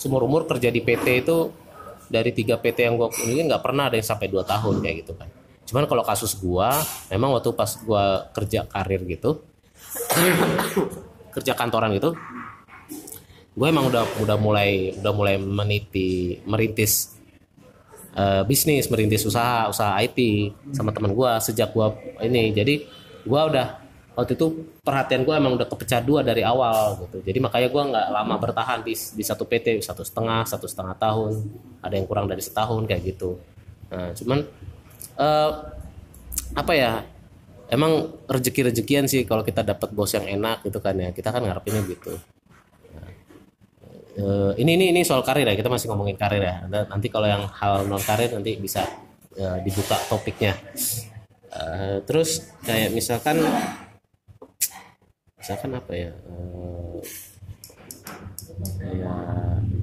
[0.00, 1.52] seumur umur kerja di PT itu
[2.08, 5.12] dari tiga PT yang gua kunjungin nggak pernah ada yang sampai dua tahun kayak gitu
[5.16, 5.28] kan.
[5.68, 6.72] Cuman kalau kasus gua
[7.12, 9.44] memang waktu pas gua kerja karir gitu
[11.36, 12.16] kerja kantoran gitu
[13.52, 17.20] gue emang udah udah mulai udah mulai meniti merintis
[18.16, 20.18] eh, bisnis merintis usaha usaha IT
[20.72, 21.86] sama teman gue sejak gue
[22.24, 22.52] ini.
[22.56, 22.74] Jadi
[23.22, 23.66] gue udah
[24.16, 24.46] waktu itu
[24.80, 27.20] perhatian gue emang udah kepecah dua dari awal gitu.
[27.20, 31.32] Jadi makanya gue nggak lama bertahan di di satu PT satu setengah satu setengah tahun.
[31.84, 33.36] Ada yang kurang dari setahun kayak gitu.
[33.92, 34.38] Nah cuman
[35.20, 35.50] eh,
[36.56, 37.04] apa ya
[37.68, 41.12] emang rezeki rezekian sih kalau kita dapat bos yang enak gitu kan ya.
[41.12, 42.16] Kita kan ngarepinnya gitu
[44.12, 46.68] Eh, ini ini ini soal karir ya kita masih ngomongin karir ya.
[46.68, 48.84] Nanti kalau yang hal non karir nanti bisa
[49.32, 50.52] eh, dibuka topiknya.
[51.52, 53.40] Eh, terus kayak misalkan
[55.40, 57.00] misalkan apa ya Eh,
[58.78, 59.18] kayak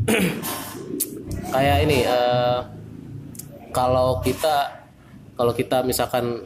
[1.54, 2.60] kayak ini eh,
[3.74, 4.86] kalau kita
[5.34, 6.46] kalau kita misalkan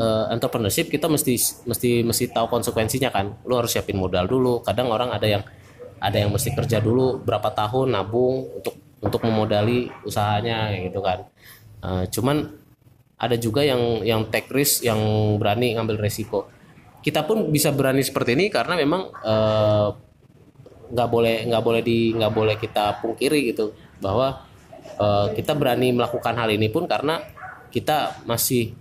[0.00, 1.36] eh, entrepreneurship kita mesti
[1.68, 3.36] mesti mesti tahu konsekuensinya kan.
[3.44, 4.64] Lu harus siapin modal dulu.
[4.64, 5.44] Kadang orang ada yang
[5.98, 11.26] ada yang mesti kerja dulu berapa tahun nabung untuk untuk memodali usahanya gitu kan.
[11.82, 12.36] Eh, cuman
[13.18, 14.98] ada juga yang yang take risk yang
[15.38, 16.50] berani ngambil resiko.
[17.02, 19.88] Kita pun bisa berani seperti ini karena memang eh,
[20.88, 24.42] nggak boleh nggak boleh di nggak boleh kita pungkiri gitu bahwa
[24.98, 27.22] eh, kita berani melakukan hal ini pun karena
[27.70, 28.74] kita masih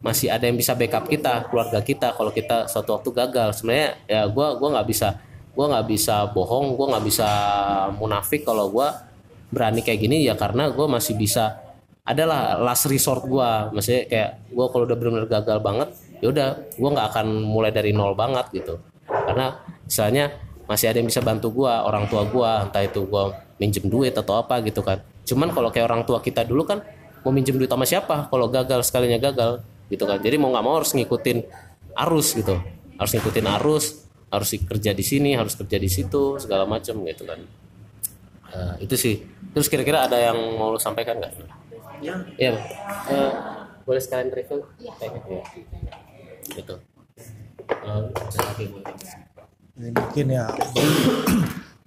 [0.00, 3.48] masih ada yang bisa backup kita keluarga kita kalau kita suatu waktu gagal.
[3.60, 7.28] Sebenarnya ya gue gua nggak bisa gue nggak bisa bohong gue nggak bisa
[7.98, 8.88] munafik kalau gue
[9.50, 11.58] berani kayak gini ya karena gue masih bisa
[12.06, 15.88] adalah last resort gue maksudnya kayak gue kalau udah benar-benar gagal banget
[16.20, 18.78] ya udah gue nggak akan mulai dari nol banget gitu.
[19.08, 20.30] Karena misalnya
[20.68, 23.24] masih ada yang bisa bantu gue orang tua gue entah itu gue
[23.58, 25.00] minjem duit atau apa gitu kan.
[25.24, 26.84] Cuman kalau kayak orang tua kita dulu kan
[27.24, 28.28] mau minjem duit sama siapa?
[28.28, 30.20] Kalau gagal sekalinya gagal gitu kan.
[30.20, 31.38] Jadi mau nggak mau harus ngikutin
[32.06, 32.60] arus gitu.
[33.00, 33.84] Harus ngikutin arus
[34.30, 37.40] harus kerja di sini harus kerja di situ segala macam gitu kan
[38.50, 39.14] Eh, itu sih
[39.54, 41.34] terus kira-kira ada yang mau lu sampaikan nggak
[42.00, 42.16] Ya.
[42.40, 42.66] Iya, Bang.
[43.12, 43.32] Eh,
[43.84, 44.64] boleh sekalian review?
[44.96, 45.44] Kayaknya ya.
[46.48, 46.74] Gitu.
[47.68, 48.96] Eh, ada lagi mungkin.
[49.76, 50.44] Ini mungkin ya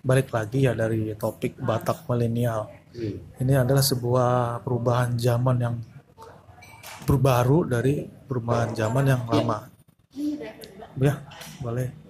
[0.06, 2.70] balik lagi ya dari topik Batak milenial.
[2.94, 3.18] Hmm.
[3.42, 5.76] Ini adalah sebuah perubahan zaman yang
[7.10, 9.66] berbaru dari perubahan zaman yang lama.
[11.02, 11.26] Ya,
[11.58, 12.03] boleh.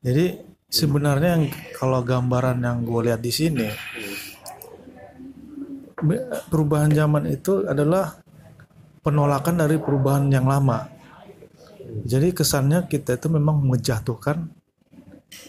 [0.00, 1.44] Jadi sebenarnya yang
[1.76, 3.68] kalau gambaran yang gue lihat di sini
[6.48, 8.16] perubahan zaman itu adalah
[9.04, 10.88] penolakan dari perubahan yang lama.
[12.08, 14.48] Jadi kesannya kita itu memang menjatuhkan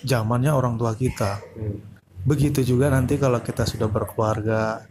[0.04, 1.40] zamannya orang tua kita.
[2.28, 4.84] Begitu juga nanti kalau kita sudah berkeluarga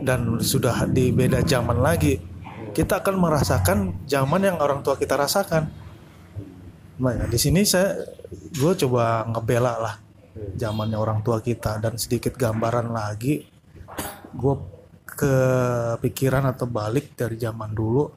[0.00, 2.16] dan sudah di beda zaman lagi,
[2.72, 5.81] kita akan merasakan zaman yang orang tua kita rasakan.
[7.00, 7.96] Nah, ya, di sini saya
[8.52, 9.94] gue coba ngebela lah
[10.56, 13.44] zamannya orang tua kita dan sedikit gambaran lagi
[14.32, 14.54] gue
[15.04, 18.08] kepikiran atau balik dari zaman dulu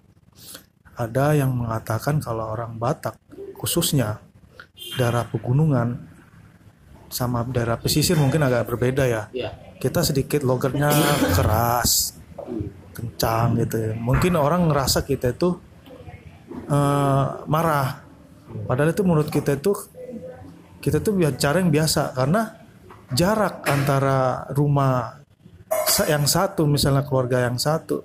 [0.96, 3.20] ada yang mengatakan kalau orang Batak
[3.60, 4.20] khususnya
[4.96, 6.08] daerah pegunungan
[7.12, 9.52] sama daerah pesisir mungkin agak berbeda ya Iya.
[9.80, 10.92] kita sedikit logatnya
[11.36, 12.16] keras
[12.96, 13.92] kencang gitu ya.
[14.00, 15.60] mungkin orang ngerasa kita itu
[16.72, 18.05] eh, marah
[18.64, 19.76] padahal itu menurut kita itu
[20.80, 22.56] kita tuh bicara yang biasa karena
[23.12, 25.20] jarak antara rumah
[26.08, 28.02] yang satu misalnya keluarga yang satu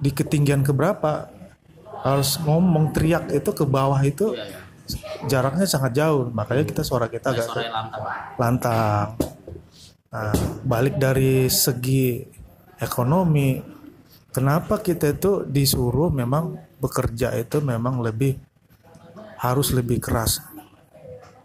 [0.00, 1.28] di ketinggian keberapa
[2.06, 4.60] harus ngomong teriak itu ke bawah itu Iya, iya.
[5.26, 8.02] jaraknya sangat jauh makanya kita suara kita agak lantang.
[8.38, 9.08] lantang.
[10.06, 12.22] Nah, balik dari segi
[12.78, 13.58] ekonomi,
[14.30, 18.38] kenapa kita itu disuruh memang bekerja itu memang lebih
[19.40, 20.40] harus lebih keras.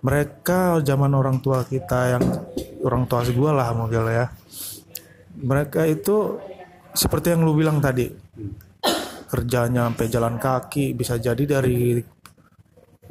[0.01, 2.25] Mereka zaman orang tua kita yang
[2.82, 4.25] orang tua gue lah mungkin ya.
[5.41, 6.41] Mereka itu
[6.91, 8.10] seperti yang lu bilang tadi,
[9.32, 12.01] kerjanya sampai jalan kaki bisa jadi dari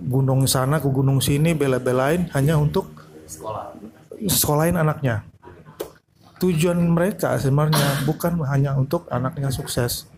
[0.00, 2.88] gunung sana ke gunung sini bela-belain hanya untuk
[3.24, 3.72] Sekolah.
[4.26, 5.24] sekolahin anaknya.
[6.40, 10.08] Tujuan mereka sebenarnya bukan hanya untuk anaknya sukses.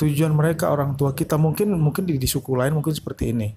[0.00, 3.52] Tujuan mereka orang tua kita mungkin mungkin di, di suku lain mungkin seperti ini.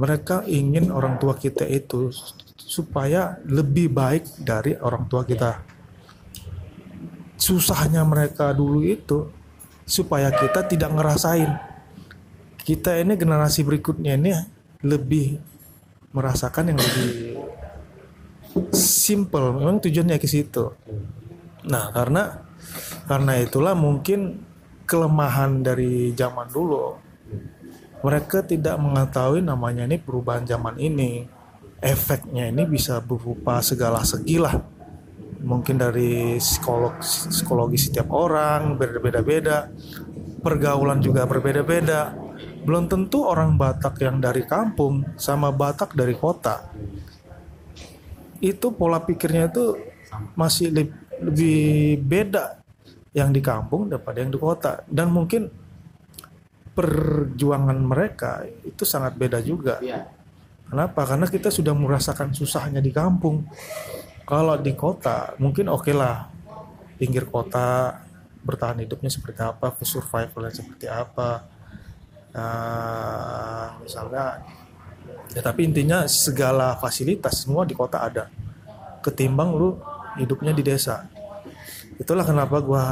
[0.00, 2.08] Mereka ingin orang tua kita itu
[2.56, 5.60] supaya lebih baik dari orang tua kita.
[7.36, 9.28] Susahnya mereka dulu itu
[9.84, 11.52] supaya kita tidak ngerasain.
[12.64, 14.32] Kita ini generasi berikutnya ini
[14.80, 15.36] lebih
[16.12, 17.40] merasakan yang lebih
[18.72, 20.76] simple memang tujuannya ke situ
[21.62, 22.42] nah karena
[23.08, 24.44] karena itulah mungkin
[24.92, 27.12] kelemahan dari zaman dulu
[28.02, 31.22] mereka tidak mengetahui namanya ini perubahan zaman ini.
[31.78, 34.58] Efeknya ini bisa berupa segala segi lah.
[35.42, 39.70] Mungkin dari psikolog psikologi setiap orang berbeda-beda.
[40.42, 42.14] Pergaulan juga berbeda-beda.
[42.66, 46.70] Belum tentu orang Batak yang dari kampung sama Batak dari kota.
[48.42, 49.78] Itu pola pikirnya itu
[50.34, 52.61] masih leb- lebih beda
[53.12, 55.48] yang di kampung daripada yang di kota dan mungkin
[56.72, 59.76] perjuangan mereka itu sangat beda juga.
[59.84, 60.08] Iya.
[60.72, 61.04] Kenapa?
[61.04, 63.44] Karena kita sudah merasakan susahnya di kampung.
[64.24, 66.32] Kalau di kota mungkin oke lah
[66.96, 68.00] pinggir kota
[68.40, 71.44] bertahan hidupnya seperti apa, survivalnya seperti apa.
[72.32, 74.40] Nah, misalnya
[75.36, 78.32] ya tapi intinya segala fasilitas semua di kota ada
[79.04, 79.76] ketimbang lu
[80.16, 81.11] hidupnya di desa
[82.00, 82.84] itulah kenapa gua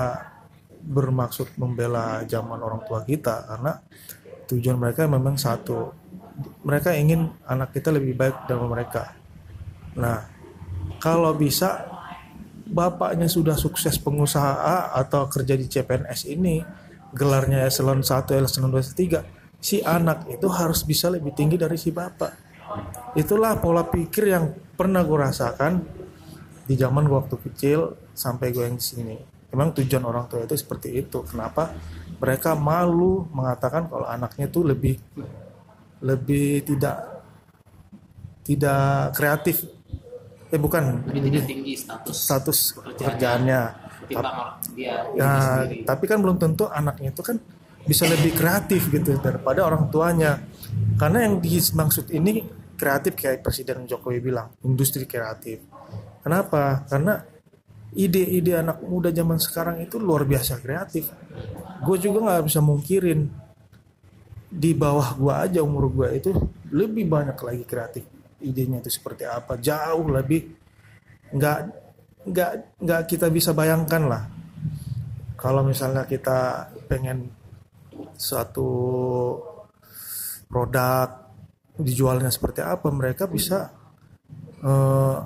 [0.80, 3.76] bermaksud membela zaman orang tua kita karena
[4.48, 5.92] tujuan mereka memang satu
[6.64, 9.12] mereka ingin anak kita lebih baik dari mereka.
[10.00, 10.24] Nah
[11.00, 11.84] kalau bisa
[12.70, 16.62] bapaknya sudah sukses pengusaha atau kerja di CPNS ini
[17.12, 21.92] gelarnya eselon 1, eselon 2, 3 si anak itu harus bisa lebih tinggi dari si
[21.92, 22.48] bapak.
[23.18, 25.84] Itulah pola pikir yang pernah gue rasakan
[26.64, 27.80] di zaman gue waktu kecil
[28.20, 29.16] sampai gue yang di sini
[29.50, 31.72] memang tujuan orang tua itu seperti itu kenapa
[32.20, 34.94] mereka malu mengatakan kalau anaknya itu lebih
[36.04, 37.24] lebih tidak
[38.44, 39.64] tidak kreatif
[40.50, 43.61] eh bukan Lebih tidak tinggi status status pekerjaannya
[44.74, 45.87] dia Ya, sendiri.
[45.87, 47.38] tapi kan belum tentu anaknya itu kan
[47.87, 50.42] bisa lebih kreatif gitu daripada orang tuanya.
[50.98, 52.42] Karena yang dimaksud ini
[52.74, 55.62] kreatif kayak Presiden Jokowi bilang, industri kreatif.
[56.20, 56.85] Kenapa?
[56.90, 57.22] Karena
[57.94, 61.11] ide-ide anak muda zaman sekarang itu luar biasa kreatif.
[61.83, 63.31] Gue juga nggak bisa mungkirin
[64.50, 66.35] di bawah gua aja umur gua itu
[66.74, 68.03] lebih banyak lagi kreatif
[68.42, 70.42] idenya itu seperti apa jauh lebih
[71.31, 71.59] nggak
[72.26, 74.22] nggak nggak kita bisa bayangkan lah
[75.38, 77.31] kalau misalnya kita pengen
[78.18, 78.68] suatu
[80.50, 81.31] produk
[81.79, 83.70] dijualnya seperti apa mereka bisa
[84.66, 85.18] eh,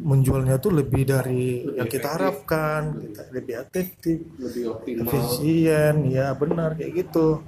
[0.00, 5.04] menjualnya tuh lebih dari yang kita harapkan kita lebih efektif lebih optimal.
[5.04, 7.44] efisien ya benar kayak gitu.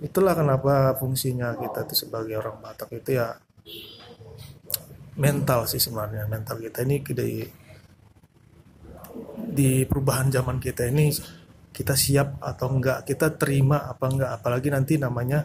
[0.00, 3.36] Itulah kenapa fungsinya kita tuh sebagai orang Batak itu ya
[5.14, 7.46] mental sih sebenarnya mental kita ini di
[9.54, 11.14] di perubahan zaman kita ini
[11.70, 14.30] kita siap atau enggak kita terima apa enggak.
[14.40, 15.44] Apalagi nanti namanya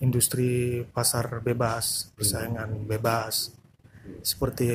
[0.00, 3.52] industri pasar bebas persaingan bebas.
[4.24, 4.66] Seperti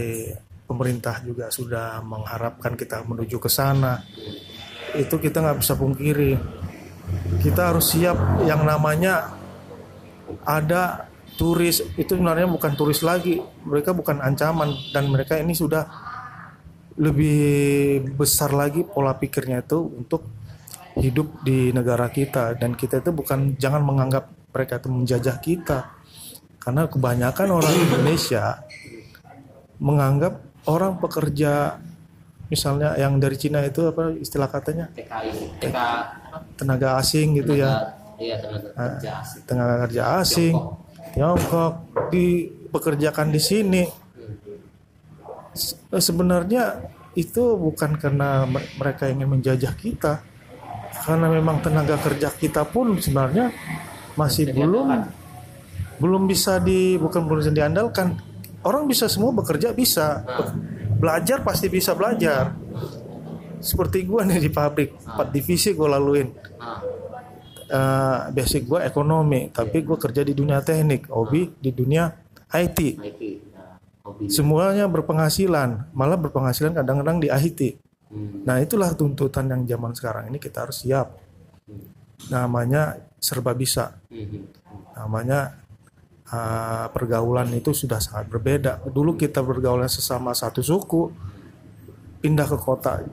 [0.65, 4.01] pemerintah juga sudah mengharapkan kita menuju ke sana.
[4.97, 6.33] Itu kita nggak bisa pungkiri.
[7.41, 8.17] Kita harus siap
[8.49, 9.29] yang namanya
[10.41, 11.05] ada
[11.37, 11.85] turis.
[11.95, 13.37] Itu sebenarnya bukan turis lagi.
[13.39, 14.73] Mereka bukan ancaman.
[14.89, 15.85] Dan mereka ini sudah
[16.97, 20.25] lebih besar lagi pola pikirnya itu untuk
[20.97, 22.57] hidup di negara kita.
[22.57, 25.79] Dan kita itu bukan jangan menganggap mereka itu menjajah kita.
[26.57, 28.65] Karena kebanyakan orang Indonesia
[29.77, 31.77] menganggap orang pekerja
[32.45, 34.85] misalnya yang dari Cina itu apa istilah katanya?
[34.93, 35.77] TKI TK
[36.57, 37.95] tenaga asing gitu ya.
[38.15, 39.41] Iya tenaga kerja asing.
[39.43, 40.55] tenaga kerja asing.
[41.13, 41.73] Tiongkok.
[42.11, 43.83] Dipekerjakan di sini.
[45.55, 46.83] Se- sebenarnya
[47.15, 50.19] itu bukan karena me- mereka ingin menjajah kita.
[51.05, 53.51] Karena memang tenaga kerja kita pun sebenarnya
[54.15, 54.87] masih belum
[55.95, 58.15] belum bisa di bukan belum bisa diandalkan
[58.65, 60.25] orang bisa semua bekerja bisa.
[60.25, 60.53] Be-
[60.99, 62.57] belajar pasti bisa belajar.
[63.61, 66.29] Seperti gua nih di pabrik empat divisi gue laluin.
[66.59, 66.81] Nah.
[67.65, 72.13] Eh, basic gue ekonomi tapi gue kerja di dunia teknik hobi di dunia
[72.53, 74.29] IT IT ya, hobi.
[74.29, 78.45] Semuanya berpenghasilan malah berpenghasilan kadang-kadang di IT Hmm.
[78.45, 81.17] nah itulah tuntutan yang zaman sekarang ini kita harus siap.
[82.29, 83.97] Namanya serba bisa.
[84.13, 84.45] Hmm.
[84.93, 85.64] namanya
[86.31, 88.81] uh, pergaulan itu sudah sangat berbeda.
[88.87, 91.11] Dulu kita bergaulan sesama satu suku
[92.21, 93.05] pindah ke kota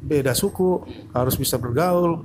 [0.00, 0.80] beda suku
[1.12, 2.24] harus bisa bergaul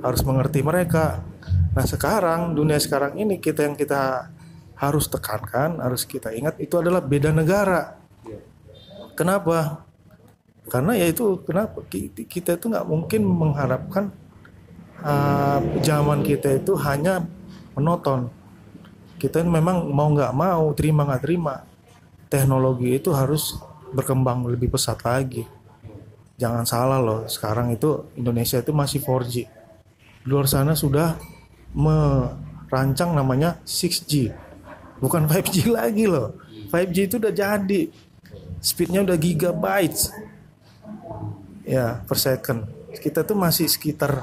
[0.00, 1.26] harus mengerti mereka.
[1.74, 4.30] Nah sekarang dunia sekarang ini kita yang kita
[4.76, 7.98] harus tekankan harus kita ingat itu adalah beda negara.
[9.16, 9.82] Kenapa?
[10.68, 11.82] Karena ya itu kenapa?
[11.88, 14.12] Ki- kita itu nggak mungkin mengharapkan
[15.00, 17.24] uh, zaman kita itu hanya
[17.72, 18.28] menonton
[19.16, 21.64] kita memang mau nggak mau terima nggak terima
[22.28, 23.56] teknologi itu harus
[23.94, 25.46] berkembang lebih pesat lagi.
[26.36, 29.56] Jangan salah loh sekarang itu Indonesia itu masih 4G
[30.26, 31.14] di luar sana sudah
[31.70, 34.34] merancang namanya 6G
[34.98, 36.34] bukan 5G lagi loh.
[36.74, 37.82] 5G itu udah jadi.
[38.58, 40.10] Speednya udah gigabytes.
[41.62, 42.66] Ya per second.
[42.96, 44.18] Kita tuh masih sekitar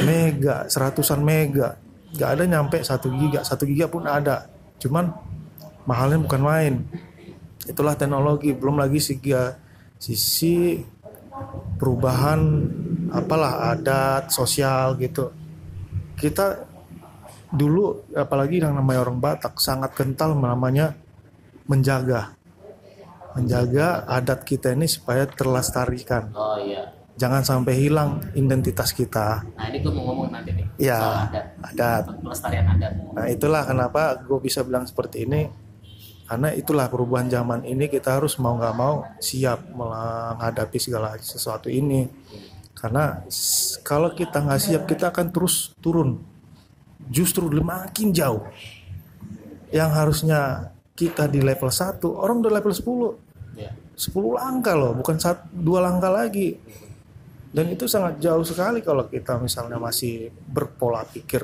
[0.00, 1.76] mega seratusan mega
[2.14, 3.40] nggak ada nyampe satu giga.
[3.46, 4.46] Satu giga pun ada.
[4.82, 5.10] Cuman
[5.86, 6.74] mahalnya bukan main.
[7.66, 8.54] Itulah teknologi.
[8.54, 9.34] Belum lagi segi
[10.00, 10.80] sisi
[11.76, 12.40] perubahan
[13.12, 15.30] apalah adat sosial gitu.
[16.16, 16.68] Kita
[17.50, 20.94] dulu apalagi yang namanya orang Batak sangat kental namanya
[21.66, 22.34] menjaga.
[23.38, 26.34] Menjaga adat kita ini supaya terlestarikan.
[26.34, 29.44] Oh iya jangan sampai hilang identitas kita.
[29.44, 30.64] Nah ini gue mau ngomong nanti nih.
[30.80, 31.46] Ya soal adat.
[31.60, 32.04] adat.
[32.24, 32.92] Pelestarian adat.
[33.12, 35.44] Nah itulah kenapa gue bisa bilang seperti ini.
[36.24, 42.08] Karena itulah perubahan zaman ini kita harus mau nggak mau siap menghadapi segala sesuatu ini.
[42.72, 43.20] Karena
[43.84, 46.24] kalau kita nggak siap kita akan terus turun.
[47.12, 48.48] Justru makin jauh.
[49.68, 50.40] Yang harusnya
[50.96, 53.72] kita di level 1 orang udah level 10 ya.
[53.96, 56.60] 10 langkah loh bukan satu, dua langkah lagi
[57.50, 61.42] dan itu sangat jauh sekali kalau kita misalnya masih berpola pikir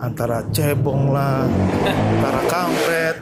[0.00, 1.44] antara cebong lah
[1.84, 3.16] antara kampret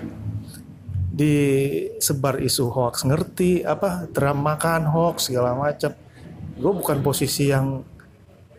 [1.16, 5.96] disebar isu hoax ngerti apa dramakan hoax segala macam.
[6.56, 7.80] Gue bukan posisi yang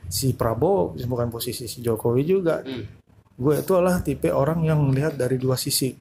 [0.10, 2.66] si Prabowo bukan posisi si Jokowi juga.
[3.38, 5.94] Gue itu adalah tipe orang yang melihat dari dua sisi.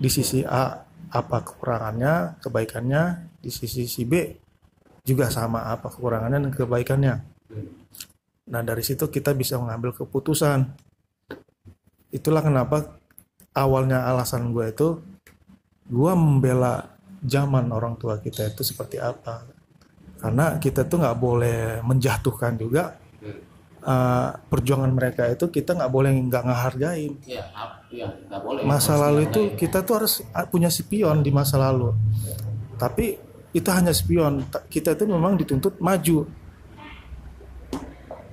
[0.00, 0.80] Di sisi A
[1.12, 3.02] apa kekurangannya kebaikannya
[3.44, 4.39] di sisi si B
[5.10, 7.14] juga sama apa kekurangannya dan kebaikannya.
[8.50, 10.70] Nah dari situ kita bisa mengambil keputusan.
[12.14, 12.98] Itulah kenapa
[13.54, 14.88] awalnya alasan gue itu
[15.90, 16.86] gue membela
[17.26, 19.42] zaman orang tua kita itu seperti apa.
[20.20, 22.94] Karena kita tuh nggak boleh menjatuhkan juga
[23.84, 27.12] uh, perjuangan mereka itu kita nggak boleh nggak ngehargain.
[27.24, 27.44] Ya,
[27.88, 28.62] ya nggak boleh.
[28.66, 30.14] Masa lalu itu kita tuh harus
[30.52, 31.94] punya spion di masa lalu.
[32.76, 34.46] Tapi itu hanya spion.
[34.46, 36.26] Ta- kita itu memang dituntut maju.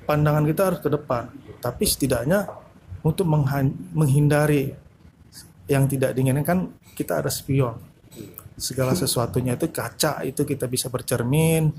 [0.07, 1.29] Pandangan kita harus ke depan.
[1.57, 2.47] Tapi setidaknya
[3.03, 3.27] untuk
[3.93, 4.71] menghindari
[5.67, 7.75] yang tidak diinginkan kita ada spion.
[8.57, 11.69] Segala sesuatunya itu kaca itu kita bisa bercermin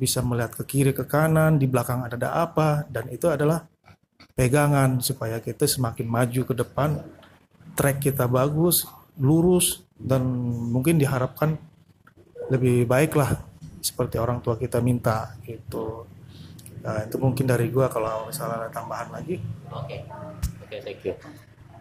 [0.00, 3.68] bisa melihat ke kiri ke kanan di belakang ada apa dan itu adalah
[4.32, 7.04] pegangan supaya kita semakin maju ke depan.
[7.76, 8.88] Track kita bagus
[9.20, 10.24] lurus dan
[10.72, 11.60] mungkin diharapkan
[12.50, 13.40] lebih baik lah
[13.80, 16.04] seperti orang tua kita minta gitu
[16.80, 19.40] nah itu mungkin dari gua kalau misalnya ada tambahan lagi
[19.70, 20.02] Oke,
[20.66, 21.14] oke, thank you.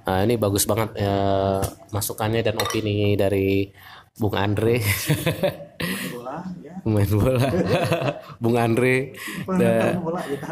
[0.05, 1.17] Nah, ini bagus banget ya,
[1.89, 3.69] masukannya dan opini dari
[4.19, 4.83] Bung Andre,
[6.11, 7.39] bola ya main bola,
[8.41, 9.15] Bung Andre.
[9.47, 9.95] Bola ya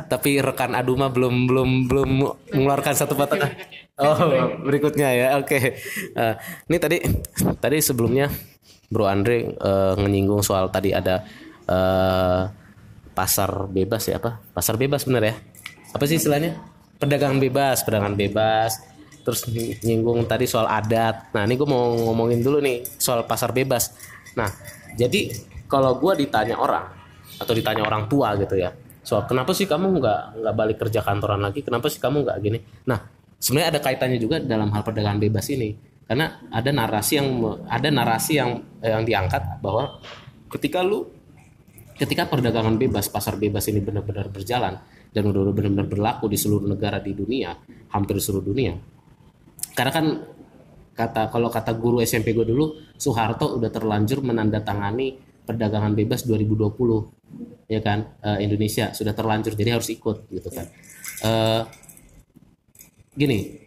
[0.07, 2.09] tapi rekan Aduma belum belum belum
[2.53, 3.51] mengeluarkan satu patah.
[3.97, 4.15] Oh,
[4.63, 5.27] berikutnya ya.
[5.41, 5.77] Oke.
[6.15, 6.33] Eh,
[6.69, 6.97] ini tadi
[7.59, 8.31] tadi sebelumnya
[8.87, 11.23] Bro Andre eh, menyinggung soal tadi ada
[11.67, 12.41] eh,
[13.17, 14.39] pasar bebas ya apa?
[14.53, 15.35] Pasar bebas bener ya?
[15.91, 16.53] Apa sih istilahnya?
[17.01, 18.71] Perdagangan bebas, perdagangan bebas.
[19.25, 19.43] Terus
[19.83, 21.35] nyinggung tadi soal adat.
[21.35, 23.91] Nah, ini gue mau ngomongin dulu nih soal pasar bebas.
[24.39, 24.47] Nah,
[24.95, 25.33] jadi
[25.67, 26.87] kalau gue ditanya orang
[27.37, 28.71] atau ditanya orang tua gitu ya,
[29.03, 31.59] soal kenapa sih kamu nggak nggak balik kerja kantoran lagi?
[31.59, 32.59] Kenapa sih kamu nggak gini?
[32.87, 33.03] Nah,
[33.35, 35.75] sebenarnya ada kaitannya juga dalam hal perdagangan bebas ini,
[36.07, 37.29] karena ada narasi yang
[37.67, 39.99] ada narasi yang yang diangkat bahwa
[40.47, 41.03] ketika lu
[41.97, 44.79] ketika perdagangan bebas, pasar bebas ini benar-benar berjalan
[45.11, 47.57] dan udah benar-benar berlaku di seluruh negara di dunia,
[47.91, 48.77] hampir seluruh dunia.
[49.73, 50.05] Karena kan
[50.93, 57.81] kata kalau kata guru SMP gue dulu, Soeharto udah terlanjur menandatangani perdagangan bebas 2020, ya
[57.81, 58.17] kan?
[58.21, 60.65] Eh, Indonesia sudah terlanjur, jadi harus ikut gitu kan.
[61.25, 61.61] Eh,
[63.17, 63.66] gini,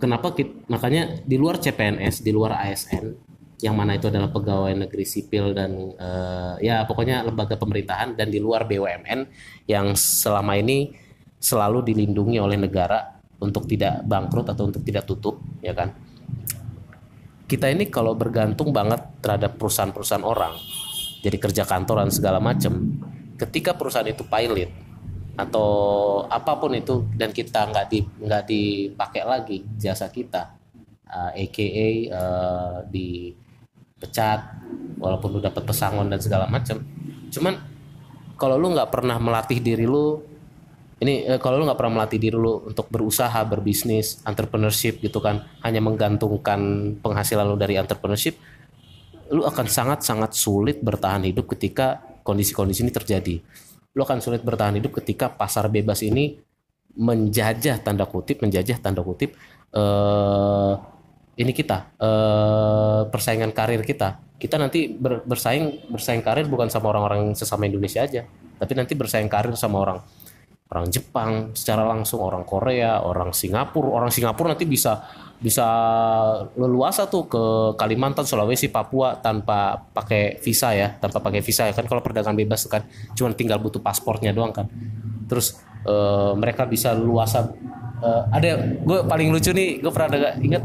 [0.00, 3.12] kenapa kit- makanya di luar CPNS, di luar ASN,
[3.60, 8.40] yang mana itu adalah pegawai negeri sipil dan eh, ya pokoknya lembaga pemerintahan dan di
[8.40, 9.28] luar BUMN
[9.68, 10.96] yang selama ini
[11.36, 15.92] selalu dilindungi oleh negara untuk tidak bangkrut atau untuk tidak tutup, ya kan?
[17.48, 20.54] Kita ini kalau bergantung banget terhadap perusahaan-perusahaan orang,
[21.24, 23.00] jadi kerja kantoran segala macam,
[23.40, 24.89] ketika perusahaan itu pilot
[25.40, 25.68] atau
[26.28, 30.52] apa pun itu dan kita nggak di nggak dipakai lagi jasa kita,
[31.08, 34.40] eh, aka eh, dipecat
[35.00, 36.84] walaupun lu dapat pesangon dan segala macam,
[37.32, 37.56] cuman
[38.36, 40.20] kalau lu nggak pernah melatih diri lu
[41.00, 45.44] ini eh, kalau lu nggak pernah melatih diri lu untuk berusaha berbisnis entrepreneurship gitu kan
[45.64, 48.36] hanya menggantungkan penghasilan lu dari entrepreneurship
[49.32, 53.36] lu akan sangat sangat sulit bertahan hidup ketika kondisi-kondisi ini terjadi
[53.94, 56.38] lu akan sulit bertahan hidup ketika pasar bebas ini
[56.94, 59.34] menjajah tanda kutip menjajah tanda kutip
[59.74, 60.74] eh
[61.40, 64.20] ini kita eh persaingan karir kita.
[64.40, 68.24] Kita nanti ber- bersaing bersaing karir bukan sama orang-orang sesama Indonesia aja
[68.60, 69.98] tapi nanti bersaing karir sama orang
[70.70, 73.88] orang Jepang secara langsung orang Korea orang Singapura.
[73.88, 75.00] Orang Singapura nanti bisa
[75.40, 75.66] bisa
[76.52, 77.44] leluasa tuh ke
[77.80, 81.72] Kalimantan Sulawesi Papua tanpa pakai visa ya tanpa pakai visa ya.
[81.72, 82.84] Kan kalau perdagangan bebas kan
[83.16, 84.68] cuma tinggal butuh pasportnya doang kan.
[85.26, 85.56] Terus
[85.88, 87.48] eh, mereka bisa leluasa
[88.04, 90.62] eh, ada gue paling lucu nih gue pernah ada inget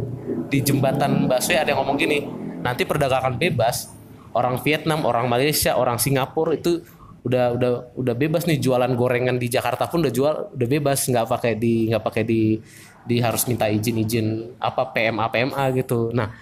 [0.52, 2.28] di jembatan busway ada yang ngomong gini
[2.62, 3.90] nanti perdagangan bebas
[4.36, 6.84] orang Vietnam orang Malaysia orang Singapura itu
[7.26, 11.26] udah udah udah bebas nih jualan gorengan di Jakarta pun udah jual udah bebas nggak
[11.26, 12.62] pakai di nggak pakai di
[13.06, 14.28] di harus minta izin izin
[14.58, 16.10] apa PMA PMA gitu.
[16.12, 16.34] Nah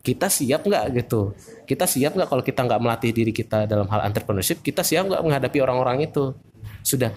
[0.00, 1.36] kita siap nggak gitu?
[1.64, 4.60] Kita siap nggak kalau kita nggak melatih diri kita dalam hal entrepreneurship?
[4.60, 6.36] Kita siap nggak menghadapi orang-orang itu?
[6.84, 7.12] Sudah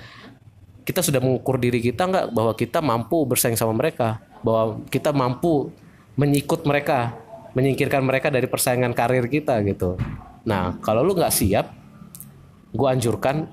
[0.84, 4.20] kita sudah mengukur diri kita nggak bahwa kita mampu bersaing sama mereka?
[4.44, 5.72] Bahwa kita mampu
[6.20, 7.16] menyikut mereka
[7.54, 9.96] menyingkirkan mereka dari persaingan karir kita gitu.
[10.44, 11.72] Nah kalau lu nggak siap
[12.74, 13.46] gue anjurkan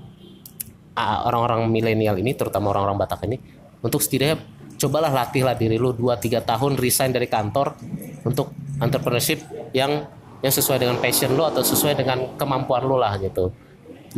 [1.01, 3.37] orang-orang milenial ini terutama orang-orang Batak ini
[3.81, 4.41] untuk setidaknya
[4.81, 7.77] cobalah latihlah diri lu 2-3 tahun resign dari kantor
[8.25, 9.45] untuk entrepreneurship
[9.77, 10.09] yang
[10.41, 13.53] yang sesuai dengan passion lu atau sesuai dengan kemampuan lu lah gitu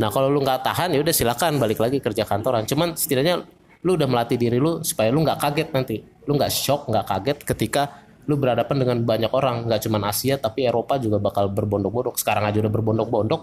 [0.01, 2.65] Nah kalau lu nggak tahan ya udah silakan balik lagi kerja kantoran.
[2.65, 3.45] Cuman setidaknya
[3.85, 5.97] lu udah melatih diri lu supaya lu nggak kaget nanti.
[6.25, 7.83] Lu nggak shock, nggak kaget ketika
[8.31, 12.17] lu berhadapan dengan banyak orang, nggak cuma Asia tapi Eropa juga bakal berbondok-bondok.
[12.17, 13.43] Sekarang aja udah berbondok-bondok.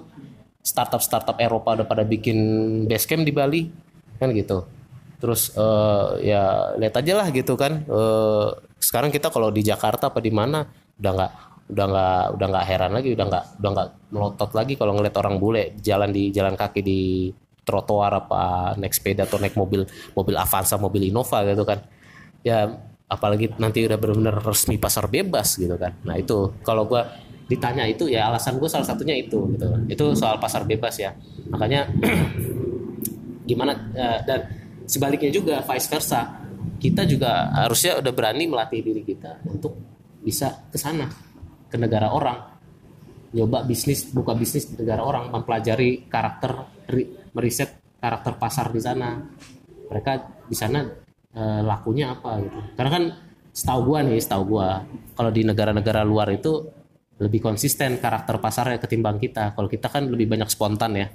[0.64, 2.38] Startup-startup Eropa udah pada bikin
[2.88, 3.62] base camp di Bali,
[4.18, 4.66] kan gitu.
[5.20, 7.84] Terus eh, ya lihat aja lah gitu kan.
[7.84, 8.48] Eh,
[8.80, 10.64] sekarang kita kalau di Jakarta apa di mana
[11.00, 11.32] udah nggak
[11.70, 15.38] udah nggak udah nggak heran lagi udah nggak udah nggak melotot lagi kalau ngeliat orang
[15.38, 17.30] bule jalan di jalan kaki di
[17.62, 19.86] trotoar apa naik sepeda atau naik mobil
[20.18, 21.86] mobil Avanza mobil Innova gitu kan.
[22.42, 22.66] Ya
[23.06, 25.94] apalagi nanti udah benar-benar resmi pasar bebas gitu kan.
[26.02, 27.06] Nah itu kalau gua
[27.50, 29.68] ditanya itu ya alasan gue salah satunya itu gitu.
[29.90, 31.18] Itu soal pasar bebas ya.
[31.50, 31.90] Makanya
[33.50, 34.40] gimana eh, dan
[34.90, 36.42] sebaliknya juga vice versa.
[36.82, 39.78] Kita juga harusnya udah berani melatih diri kita untuk
[40.26, 41.06] bisa ke sana
[41.70, 42.58] ke negara orang.
[43.30, 46.52] Nyoba bisnis buka bisnis di negara orang mempelajari karakter
[46.90, 49.22] ri- meriset karakter pasar di sana.
[49.92, 50.12] Mereka
[50.50, 50.82] di sana
[51.36, 52.60] eh, lakunya apa gitu.
[52.74, 53.04] Karena kan
[53.54, 54.82] setahu gua nih setahu gua
[55.14, 56.66] kalau di negara-negara luar itu
[57.20, 59.54] lebih konsisten karakter pasarnya ketimbang kita.
[59.54, 61.08] Kalau kita kan lebih banyak spontan ya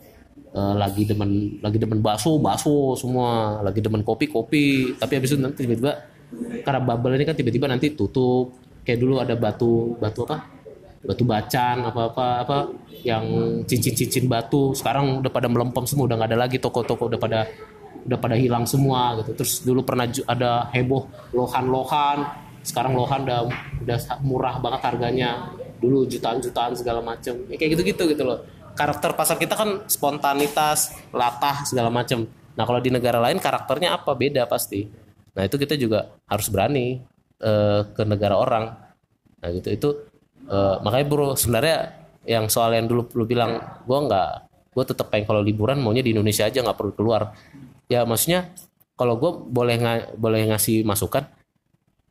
[0.54, 3.58] Eh, lagi demen lagi demen bakso bakso semua.
[3.66, 4.94] Lagi demen kopi kopi.
[4.94, 5.98] Tapi habis itu nanti tiba-tiba
[6.62, 8.54] karena bubble ini kan tiba-tiba nanti tutup.
[8.86, 10.46] Kayak dulu ada batu batu apa?
[11.02, 12.56] Batu bacan apa apa apa
[13.02, 13.24] yang
[13.66, 14.70] cincin-cincin batu.
[14.78, 17.50] Sekarang udah pada melempem semua udah nggak ada lagi toko-toko udah pada
[18.06, 19.34] udah pada hilang semua gitu.
[19.34, 22.30] Terus dulu pernah ada heboh lohan-lohan.
[22.62, 23.40] Sekarang lohan udah
[23.82, 25.50] udah murah banget harganya.
[25.82, 27.42] Dulu jutaan-jutaan segala macem.
[27.50, 28.38] Ya, kayak gitu-gitu gitu loh
[28.74, 32.26] karakter pasar kita kan spontanitas latah segala macem.
[32.54, 34.14] Nah kalau di negara lain karakternya apa?
[34.14, 34.86] Beda pasti.
[35.34, 37.02] Nah itu kita juga harus berani
[37.42, 38.74] eh, ke negara orang.
[39.42, 39.68] Nah gitu.
[39.70, 39.88] Itu
[40.50, 44.30] eh, makanya bro sebenarnya yang soal yang dulu lu bilang gue nggak
[44.74, 47.34] gue tetap pengen kalau liburan maunya di Indonesia aja nggak perlu keluar.
[47.90, 48.50] Ya maksudnya
[48.94, 51.26] kalau gue boleh nga- boleh ngasih masukan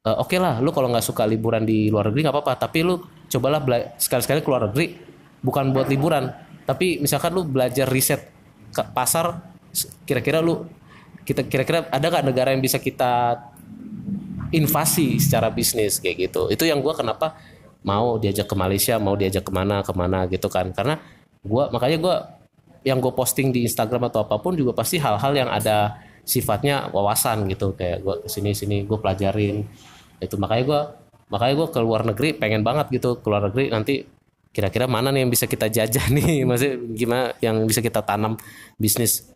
[0.03, 2.53] eh, oke lah lu kalau nggak suka liburan di luar negeri nggak apa-apa.
[2.67, 2.99] Tapi lu
[3.31, 3.59] cobalah
[3.95, 4.95] sekali-sekali keluar negeri
[5.43, 8.29] bukan buat liburan tapi misalkan lu belajar riset
[8.73, 9.41] ke pasar
[10.07, 10.65] kira-kira lu
[11.23, 13.39] kita kira-kira ada nggak negara yang bisa kita
[14.53, 16.51] invasi secara bisnis kayak gitu.
[16.51, 17.39] Itu yang gua kenapa
[17.83, 20.69] mau diajak ke Malaysia mau diajak ke mana ke mana gitu kan.
[20.75, 20.99] Karena
[21.41, 22.15] gua makanya gua
[22.83, 27.47] yang gue posting di Instagram atau apa pun juga pasti hal-hal yang ada sifatnya wawasan
[27.47, 27.71] gitu.
[27.79, 29.63] Kayak gue ke sini sini gue pelajarin.
[30.19, 30.81] Itu makanya gue
[31.31, 33.23] makanya gue ke luar negeri pengen banget gitu.
[33.23, 34.03] Ke luar negeri nanti
[34.53, 36.41] kira-kira mana nih yang bisa kita jajah nih?
[36.47, 38.37] Maksudnya gimana yang bisa kita tanam
[38.77, 39.27] bisnis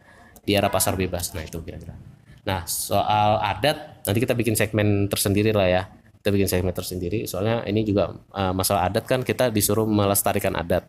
[0.45, 1.33] di era pasar bebas?
[1.33, 1.97] Nah itu kira-kira.
[2.45, 5.83] Nah soal adat nanti kita bikin segmen tersendiri lah ya.
[6.21, 7.25] Kita bikin segmen tersendiri.
[7.25, 10.85] Soalnya ini juga eh, masalah adat kan kita disuruh melestarikan adat.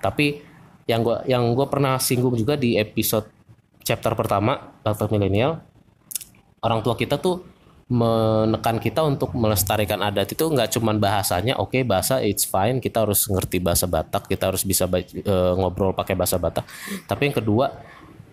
[0.00, 0.40] Tapi
[0.88, 3.28] yang gua yang gua pernah singgung juga di episode
[3.84, 5.60] chapter pertama Daftar Milenial
[6.64, 7.44] orang tua kita tuh
[7.90, 13.26] menekan kita untuk melestarikan adat itu nggak cuman bahasanya oke bahasa it's fine kita harus
[13.26, 16.62] ngerti bahasa Batak kita harus bisa eh, ngobrol pakai bahasa Batak
[17.10, 17.66] tapi yang kedua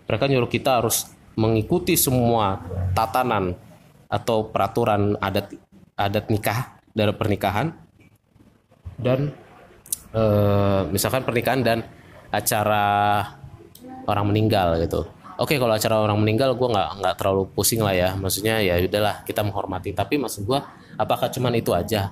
[0.06, 2.62] mereka nyuruh kita harus mengikuti semua
[2.94, 3.58] tatanan
[4.06, 5.50] atau peraturan adat
[5.98, 7.74] adat nikah dalam pernikahan
[8.94, 9.34] dan
[10.14, 11.78] eh, misalkan pernikahan dan
[12.30, 12.86] acara
[14.08, 15.17] orang meninggal gitu.
[15.38, 18.10] Oke kalau acara orang meninggal gue nggak nggak terlalu pusing lah ya.
[18.18, 19.94] Maksudnya ya udahlah kita menghormati.
[19.94, 20.58] Tapi maksud gue
[20.98, 22.10] apakah cuman itu aja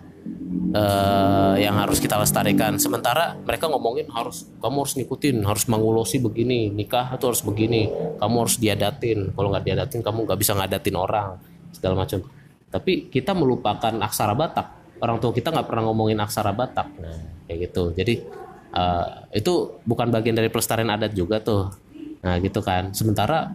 [0.70, 2.78] eh, yang harus kita lestarikan?
[2.78, 7.90] Sementara mereka ngomongin harus kamu harus ngikutin, harus mengulosi begini, nikah itu harus begini,
[8.22, 9.34] kamu harus diadatin.
[9.34, 11.28] Kalau nggak diadatin kamu nggak bisa ngadatin orang
[11.74, 12.22] segala macam.
[12.70, 14.66] Tapi kita melupakan aksara Batak.
[15.02, 16.88] Orang tua kita nggak pernah ngomongin aksara Batak.
[17.02, 17.90] Nah, kayak gitu.
[17.90, 18.22] Jadi
[18.70, 21.85] eh, itu bukan bagian dari pelestarian adat juga tuh.
[22.24, 22.92] Nah, gitu kan.
[22.96, 23.52] Sementara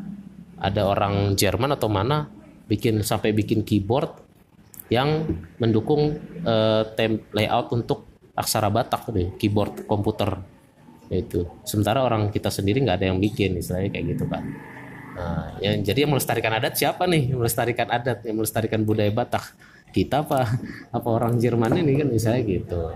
[0.61, 2.29] ada orang Jerman atau mana
[2.69, 4.13] bikin sampai bikin keyboard
[4.91, 5.25] yang
[5.57, 10.39] mendukung eh, tem layout untuk aksara Batak nih, keyboard komputer
[11.11, 11.43] itu.
[11.67, 14.43] Sementara orang kita sendiri nggak ada yang bikin, istilahnya kayak gitu kan.
[15.11, 17.35] Nah, yang jadi yang melestarikan adat siapa nih?
[17.35, 19.43] Yang melestarikan adat, yang melestarikan budaya Batak.
[19.91, 20.47] Kita apa?
[20.95, 22.95] Apa orang Jerman ini kan misalnya gitu.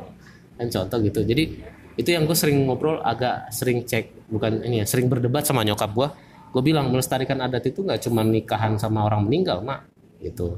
[0.55, 1.19] Kan contoh gitu.
[1.27, 1.59] Jadi
[1.95, 5.91] itu yang gue sering ngobrol agak sering cek bukan ini ya sering berdebat sama nyokap
[5.95, 6.07] gue
[6.55, 9.91] gue bilang melestarikan adat itu nggak cuma nikahan sama orang meninggal mak
[10.23, 10.55] gitu.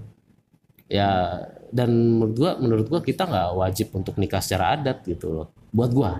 [0.88, 5.48] Ya dan menurut gua menurut gua kita nggak wajib untuk nikah secara adat gitu loh.
[5.74, 6.12] Buat gua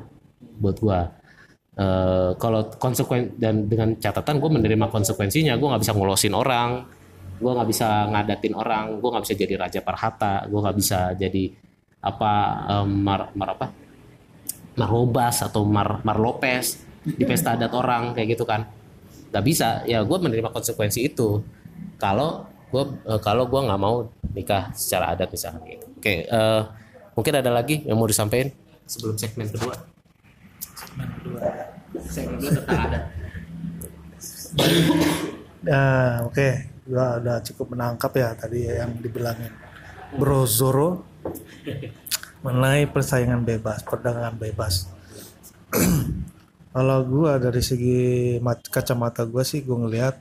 [0.58, 1.00] buat gua.
[1.78, 6.90] Eh, kalau konsekuen dan dengan catatan gue menerima konsekuensinya gue nggak bisa ngulosin orang
[7.38, 11.54] gue nggak bisa ngadatin orang gue nggak bisa jadi raja parhata gue nggak bisa jadi
[12.02, 12.34] apa
[12.82, 13.70] em, mar, mar apa
[14.78, 18.70] Marobas atau Mar, Mar Lopez di pesta adat orang kayak gitu kan.
[19.34, 19.82] Nggak bisa.
[19.90, 21.42] Ya gue menerima konsekuensi itu.
[21.98, 24.06] Kalau gue eh, kalau gue nggak mau
[24.38, 25.86] nikah secara adat misalnya gitu.
[25.98, 26.62] Oke eh,
[27.18, 28.54] mungkin ada lagi yang mau disampaikan
[28.86, 29.76] sebelum segmen kedua?
[30.78, 31.40] Segmen kedua.
[32.54, 33.04] Tentang adat.
[35.68, 36.48] Nah, oke,
[36.88, 39.52] gua udah cukup menangkap ya tadi yang dibilangin
[40.16, 41.04] Bro Zoro
[42.42, 44.90] mengenai persaingan bebas, perdagangan bebas.
[46.76, 50.16] Kalau gua dari segi mat- kacamata gua sih gua ngelihat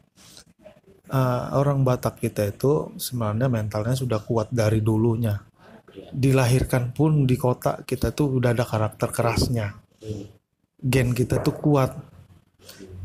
[1.12, 5.36] uh, orang Batak kita itu sebenarnya mentalnya sudah kuat dari dulunya.
[6.12, 9.76] Dilahirkan pun di kota kita tuh udah ada karakter kerasnya.
[10.80, 11.92] Gen kita tuh kuat.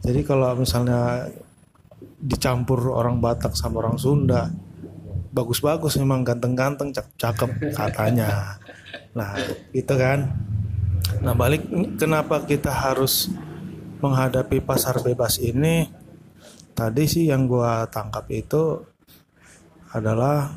[0.02, 1.28] Jadi kalau misalnya
[2.22, 4.50] dicampur orang Batak sama orang Sunda
[5.32, 8.60] bagus-bagus memang ganteng-ganteng cakep-cakep katanya
[9.12, 9.36] nah
[9.76, 10.32] gitu kan
[11.20, 11.68] nah balik
[12.00, 13.28] kenapa kita harus
[14.02, 15.86] menghadapi pasar bebas ini
[16.74, 18.82] tadi sih yang gua tangkap itu
[19.92, 20.50] adalah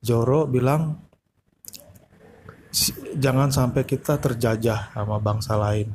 [0.00, 0.96] Joro bilang
[2.72, 5.92] "Si- jangan sampai kita terjajah sama bangsa lain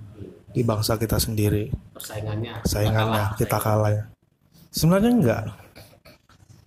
[0.53, 4.03] di bangsa kita sendiri persaingannya saingannya kita kalah ya.
[4.74, 5.43] Sebenarnya enggak.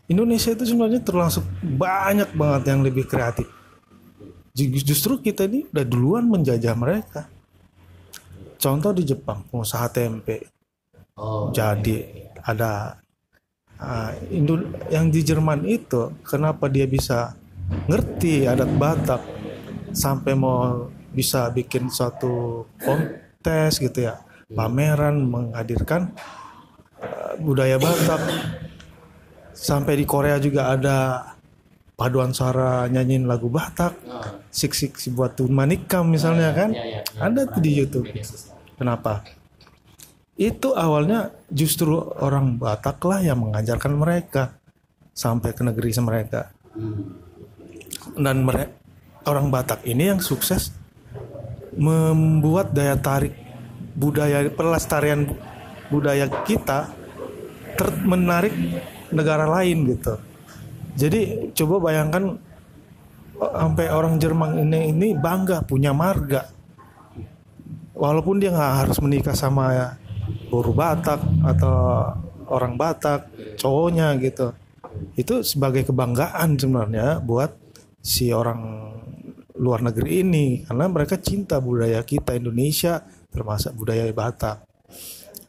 [0.06, 3.50] Indonesia itu sebenarnya termasuk banyak banget yang lebih kreatif.
[4.56, 7.28] Ju- Justru kita ini udah duluan menjajah mereka.
[8.56, 10.48] Contoh di Jepang, pengusaha tempe.
[11.20, 12.00] oh Jadi
[12.40, 12.96] ada
[13.76, 17.36] ah, Indo- yang di Jerman itu kenapa dia bisa
[17.86, 19.22] ngerti adat Batak
[19.92, 24.20] sampai mau bisa bikin suatu kontes gitu ya
[24.52, 26.12] pameran menghadirkan
[27.00, 28.20] uh, budaya Batak
[29.56, 30.96] sampai di Korea juga ada
[31.96, 34.22] paduan suara nyanyiin lagu Batak Oh,
[34.52, 37.20] sik sik si buat tuh manikam misalnya kan iya, iya.
[37.20, 38.06] ada tuh di YouTube.
[38.76, 39.24] Kenapa?
[40.36, 44.60] Itu awalnya justru orang Batak lah yang mengajarkan mereka
[45.16, 46.52] sampai ke negeri mereka.
[46.76, 47.16] Hmm.
[48.16, 48.76] Dan mereka
[49.24, 50.72] orang Batak ini yang sukses
[51.76, 53.32] membuat daya tarik
[53.96, 55.24] budaya pelestarian
[55.88, 56.92] budaya kita
[57.76, 58.52] ter- menarik
[59.08, 60.20] negara lain gitu.
[60.96, 62.40] Jadi coba bayangkan
[63.36, 66.48] oh, sampai orang Jerman ini ini bangga punya marga.
[67.96, 69.96] Walaupun dia nggak harus menikah sama
[70.48, 71.76] buru Batak atau
[72.48, 73.28] orang Batak
[73.60, 74.52] cowoknya gitu.
[75.16, 77.52] Itu sebagai kebanggaan sebenarnya buat
[78.00, 78.92] si orang
[79.56, 80.46] luar negeri ini.
[80.64, 84.64] Karena mereka cinta budaya kita Indonesia termasuk budaya Batak.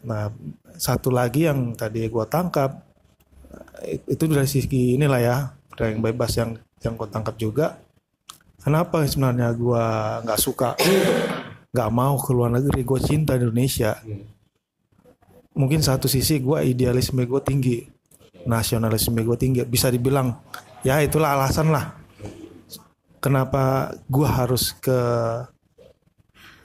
[0.08, 0.32] Nah
[0.76, 2.87] satu lagi yang tadi gua tangkap eh,
[3.86, 5.38] itu dari sisi inilah ya.
[5.78, 7.78] Yang bebas yang yang gua tangkap juga.
[8.62, 10.70] Kenapa sebenarnya gua nggak suka?
[11.72, 12.82] Nggak mau ke luar negeri.
[12.82, 14.02] Gue cinta Indonesia.
[15.54, 17.86] Mungkin satu sisi gue idealisme gue tinggi.
[18.50, 19.62] Nasionalisme gue tinggi.
[19.62, 20.34] Bisa dibilang
[20.82, 21.94] ya itulah alasan lah.
[23.22, 25.00] Kenapa gue harus ke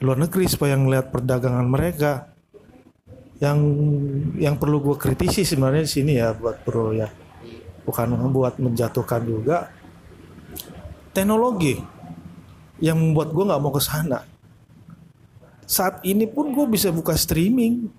[0.01, 2.32] luar negeri supaya ngeliat perdagangan mereka
[3.43, 3.59] yang
[4.39, 7.11] yang perlu gue kritisi sebenarnya di sini ya buat bro ya.
[7.83, 9.67] Bukan buat menjatuhkan juga.
[11.11, 11.83] Teknologi
[12.79, 14.23] yang membuat gue nggak mau ke sana.
[15.67, 17.91] Saat ini pun gue bisa buka streaming.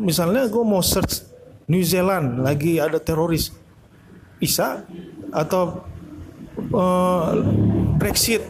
[0.00, 1.28] Misalnya gue mau search
[1.68, 3.52] New Zealand lagi ada teroris.
[4.40, 4.88] Bisa?
[5.28, 5.84] Atau
[6.56, 7.30] eh,
[8.00, 8.40] Brexit.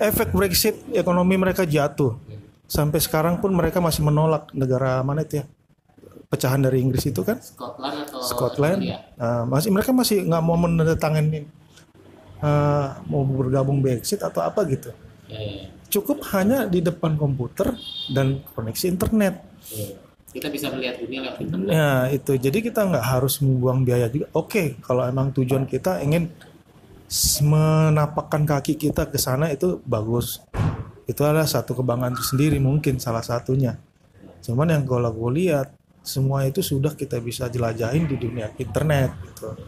[0.00, 2.29] Efek Brexit ekonomi mereka jatuh
[2.70, 5.44] sampai sekarang pun mereka masih menolak negara mana itu ya
[6.30, 8.78] pecahan dari Inggris itu kan Scotland atau Scotland?
[9.18, 11.50] Nah, masih mereka masih nggak mau menandatangani
[12.38, 14.94] eh, mau bergabung Brexit atau apa gitu
[15.30, 15.66] Ya, ya, ya.
[15.86, 17.78] cukup hanya di depan komputer
[18.10, 19.38] dan koneksi internet.
[19.70, 19.94] Ya.
[20.34, 21.70] Kita bisa melihat dunia lewat internet.
[21.70, 24.26] Nah itu jadi kita nggak harus membuang biaya juga.
[24.34, 26.34] Oke kalau emang tujuan kita ingin
[27.46, 30.42] menapakkan kaki kita ke sana itu bagus.
[31.10, 33.74] Itu adalah satu kebanggaan itu sendiri mungkin salah satunya.
[34.46, 35.74] Cuman yang kalau gue lihat
[36.06, 39.58] semua itu sudah kita bisa jelajahin di dunia internet gitu.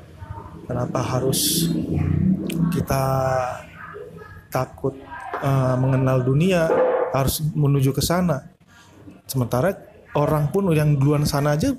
[0.70, 1.66] Kenapa harus
[2.70, 3.04] kita
[4.54, 4.94] takut
[5.42, 6.70] eh, mengenal dunia
[7.10, 8.46] harus menuju ke sana?
[9.26, 9.74] Sementara
[10.14, 11.74] orang pun yang duluan sana aja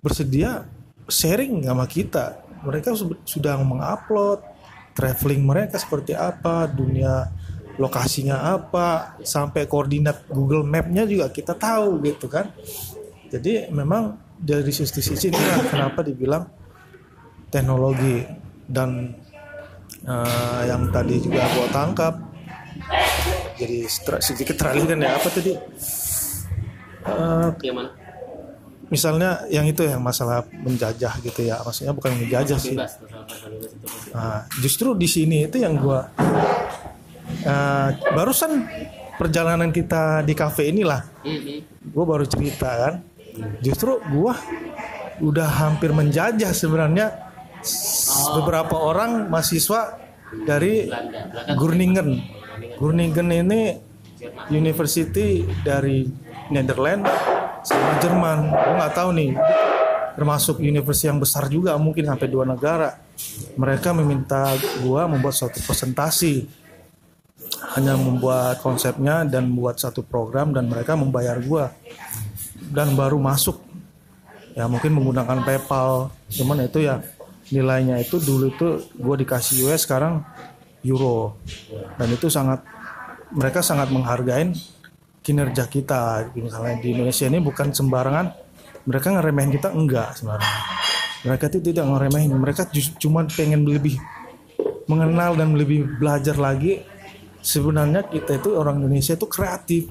[0.00, 0.64] bersedia
[1.04, 2.40] sharing sama kita.
[2.64, 4.42] Mereka su- sudah mengupload
[4.96, 7.30] traveling mereka seperti apa, dunia
[7.78, 12.50] lokasinya apa, sampai koordinat Google Map-nya juga kita tahu gitu kan.
[13.30, 16.46] Jadi memang dari sisi-sisi inilah kenapa dibilang
[17.50, 18.22] teknologi
[18.68, 19.14] dan
[20.04, 22.14] eh, yang tadi juga gua tangkap
[23.58, 23.90] jadi
[24.22, 25.52] sedikit teralih kan ya apa tadi
[27.74, 27.90] mana?
[28.88, 32.76] misalnya yang itu yang masalah menjajah gitu ya maksudnya bukan menjajah sih.
[34.16, 36.08] Nah, justru di sini itu yang gua
[37.38, 38.64] eh, barusan
[39.14, 41.02] perjalanan kita di kafe inilah.
[41.22, 41.56] Mhm.
[41.88, 42.94] gue baru cerita kan.
[43.58, 44.36] Justru gua
[45.18, 47.16] udah hampir menjajah sebenarnya
[47.58, 49.96] s- beberapa orang mahasiswa
[50.44, 50.86] dari
[51.56, 52.08] Groningen.
[52.76, 53.26] Groningen.
[53.26, 53.60] Ini
[54.48, 56.04] university dari
[56.48, 57.08] Netherlands
[57.64, 58.38] sama Jerman.
[58.48, 59.30] Gue nggak tahu nih.
[60.12, 62.98] Termasuk universitas yang besar juga mungkin sampai dua negara.
[63.54, 64.50] Mereka meminta
[64.82, 66.46] gua membuat suatu presentasi
[67.74, 71.74] hanya membuat konsepnya dan membuat satu program dan mereka membayar gua.
[72.58, 73.58] Dan baru masuk.
[74.54, 76.10] Ya mungkin menggunakan PayPal.
[76.28, 77.00] Cuman itu ya
[77.48, 80.20] nilainya itu dulu itu gue dikasih US sekarang
[80.84, 81.38] euro.
[81.96, 82.60] Dan itu sangat
[83.32, 84.52] mereka sangat menghargain
[85.24, 86.32] kinerja kita.
[86.36, 88.26] Misalnya di Indonesia ini bukan sembarangan
[88.88, 90.54] mereka ngeremehin kita enggak sebenarnya.
[91.28, 92.32] Mereka itu tidak ngeremehin.
[92.32, 92.62] Mereka
[93.00, 93.98] cuma pengen lebih
[94.88, 96.80] mengenal dan lebih belajar lagi
[97.48, 99.88] sebenarnya kita itu orang Indonesia itu kreatif.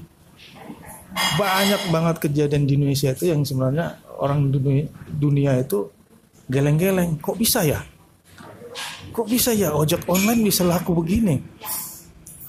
[1.34, 5.90] Banyak banget kejadian di Indonesia itu yang sebenarnya orang dunia, dunia itu
[6.46, 7.18] geleng-geleng.
[7.18, 7.82] Kok bisa ya?
[9.10, 9.74] Kok bisa ya?
[9.74, 11.42] Ojek online bisa laku begini?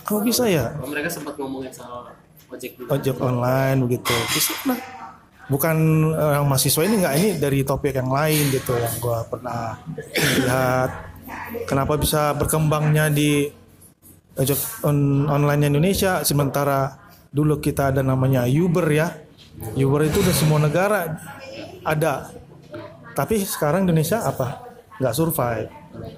[0.05, 0.69] Kok bisa ya?
[0.85, 2.13] Mereka sempat ngomongin soal
[2.49, 2.89] ojek dulu.
[2.93, 4.13] ojek online begitu.
[4.33, 4.77] Bisa nah
[5.49, 5.77] bukan
[6.13, 9.81] eh, yang mahasiswa ini nggak ini dari topik yang lain gitu yang gua pernah
[10.45, 10.91] lihat.
[11.65, 13.49] Kenapa bisa berkembangnya di
[14.39, 16.95] ojek on, online Indonesia sementara
[17.29, 19.11] dulu kita ada namanya Uber ya
[19.75, 21.19] Uber itu udah semua negara
[21.83, 22.31] ada
[23.13, 24.63] tapi sekarang Indonesia apa
[24.97, 25.69] nggak survive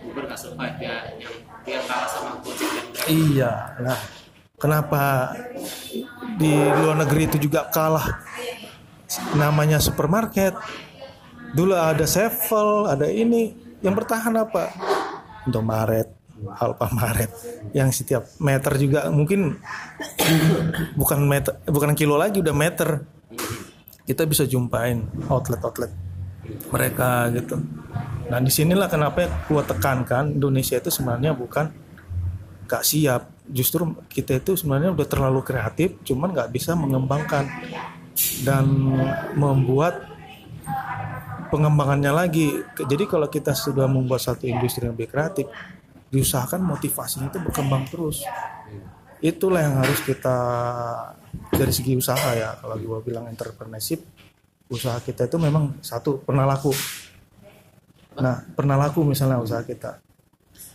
[0.05, 1.33] Uber nggak survive ya yang
[1.65, 3.05] dia kalah sama Gojek.
[3.09, 3.51] Iya.
[3.81, 3.99] Nah,
[4.57, 5.33] kenapa
[6.37, 8.21] di luar negeri itu juga kalah?
[9.37, 10.57] Namanya supermarket.
[11.51, 13.53] Dulu ada Sevel, ada ini.
[13.81, 14.71] Yang bertahan apa?
[15.49, 16.07] Indomaret,
[16.49, 17.31] Alfamaret.
[17.71, 19.57] Yang setiap meter juga mungkin
[20.99, 23.05] bukan meter, bukan kilo lagi udah meter.
[24.05, 25.91] Kita bisa jumpain outlet-outlet
[26.73, 27.61] mereka gitu.
[28.27, 31.69] Nah di sinilah kenapa gua tekankan Indonesia itu sebenarnya bukan
[32.65, 33.27] gak siap.
[33.51, 37.43] Justru kita itu sebenarnya udah terlalu kreatif, cuman nggak bisa mengembangkan
[38.47, 38.63] dan
[39.35, 40.07] membuat
[41.51, 42.63] pengembangannya lagi.
[42.79, 45.51] Jadi kalau kita sudah membuat satu industri yang lebih kreatif,
[46.11, 48.27] diusahakan motivasinya itu berkembang terus.
[49.23, 50.37] Itulah yang harus kita
[51.55, 52.59] dari segi usaha ya.
[52.59, 54.03] Kalau gua bilang entrepreneurship,
[54.67, 56.75] usaha kita itu memang satu pernah laku.
[58.19, 60.03] Nah, pernah laku misalnya usaha kita.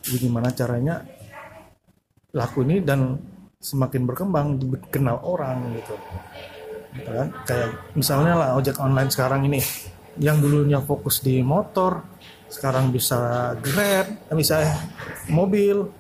[0.07, 1.05] Jadi gimana caranya
[2.33, 3.21] laku ini dan
[3.61, 5.95] semakin berkembang dikenal orang gitu.
[6.97, 7.29] Gitu kan?
[7.45, 9.61] Kayak misalnya lah ojek online sekarang ini
[10.17, 12.16] yang dulunya fokus di motor
[12.47, 14.63] sekarang bisa grab, bisa
[15.31, 15.91] mobil,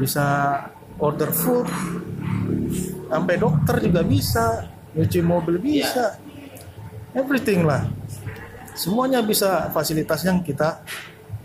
[0.00, 0.58] bisa
[0.96, 1.68] order food,
[3.12, 4.66] sampai dokter juga bisa,
[4.96, 6.16] nyuci mobil bisa,
[7.12, 7.84] everything lah.
[8.72, 10.80] Semuanya bisa fasilitas yang kita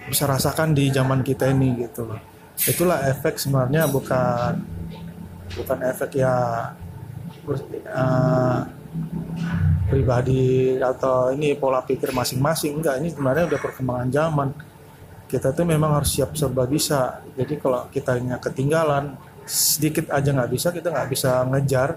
[0.07, 2.19] bisa rasakan di zaman kita ini gitu loh.
[2.63, 4.63] Itulah efek sebenarnya bukan
[5.59, 6.35] bukan efek ya
[7.91, 8.59] uh,
[9.87, 12.79] pribadi atau ini pola pikir masing-masing.
[12.79, 14.49] Enggak ini sebenarnya udah perkembangan zaman.
[15.27, 17.19] Kita tuh memang harus siap serba bisa.
[17.35, 19.15] Jadi kalau kita ketinggalan
[19.47, 21.89] sedikit aja nggak bisa kita nggak bisa ngejar.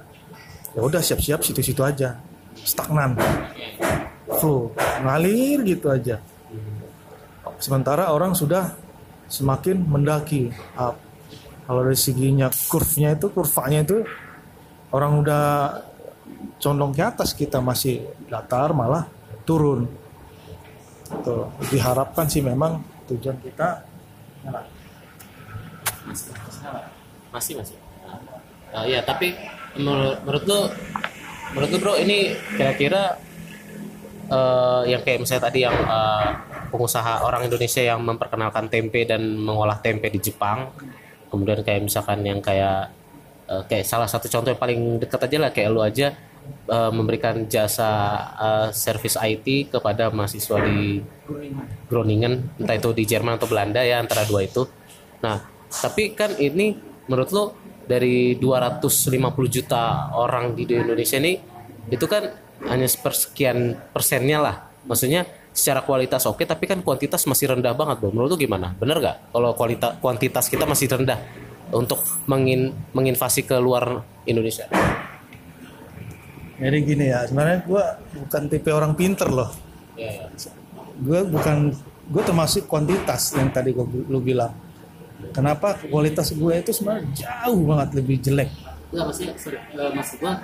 [0.74, 2.18] Ya udah siap-siap situ-situ aja.
[2.54, 3.18] Stagnan.
[4.38, 4.70] Flow.
[5.02, 6.22] Ngalir gitu aja.
[7.58, 8.74] Sementara orang sudah
[9.30, 10.50] semakin mendaki.
[10.78, 11.10] Up
[11.70, 14.02] kalau dari seginya kurvanya itu kurvanya itu
[14.90, 15.44] orang udah
[16.60, 19.08] condong ke atas kita masih datar malah
[19.48, 19.88] turun.
[21.24, 22.78] Tuh diharapkan sih memang
[23.10, 23.82] tujuan kita
[24.46, 24.62] nah,
[27.34, 27.76] Masih masih.
[28.70, 29.34] Nah, ya tapi
[29.74, 30.60] menurut, menurut lu
[31.54, 33.18] menurut lu bro ini kira-kira
[34.30, 36.28] eh, yang kayak misalnya tadi yang eh,
[36.70, 40.70] pengusaha orang Indonesia yang memperkenalkan tempe dan mengolah tempe di Jepang
[41.30, 42.94] kemudian kayak misalkan yang kayak
[43.50, 46.14] eh, kayak salah satu contoh yang paling dekat aja lah kayak lu aja
[46.70, 47.90] eh, memberikan jasa
[48.38, 51.02] eh, service IT kepada mahasiswa di
[51.90, 54.62] Groningen entah itu di Jerman atau Belanda ya antara dua itu.
[55.26, 57.44] Nah tapi kan ini menurut lo
[57.86, 59.10] dari 250
[59.50, 61.34] juta orang di Indonesia ini
[61.90, 62.30] itu kan
[62.70, 64.56] hanya sepersekian persennya lah.
[64.86, 68.14] Maksudnya secara kualitas oke tapi kan kuantitas masih rendah banget bro.
[68.14, 68.70] Menurut lo gimana?
[68.78, 71.18] Bener gak kalau kualitas kuantitas kita masih rendah
[71.72, 74.66] untuk mengin menginvasi ke luar Indonesia
[76.60, 77.84] Jadi gini ya, sebenarnya gue
[78.20, 79.48] bukan tipe orang pinter loh.
[79.96, 80.52] ya, ya.
[81.00, 81.72] Gue bukan,
[82.12, 83.80] gue termasuk kuantitas yang tadi gue
[84.12, 84.52] lu bilang.
[85.32, 88.52] Kenapa kualitas gue itu sebenarnya jauh banget lebih jelek.
[88.90, 90.34] Enggak maksudnya sorry, eh, maksud gua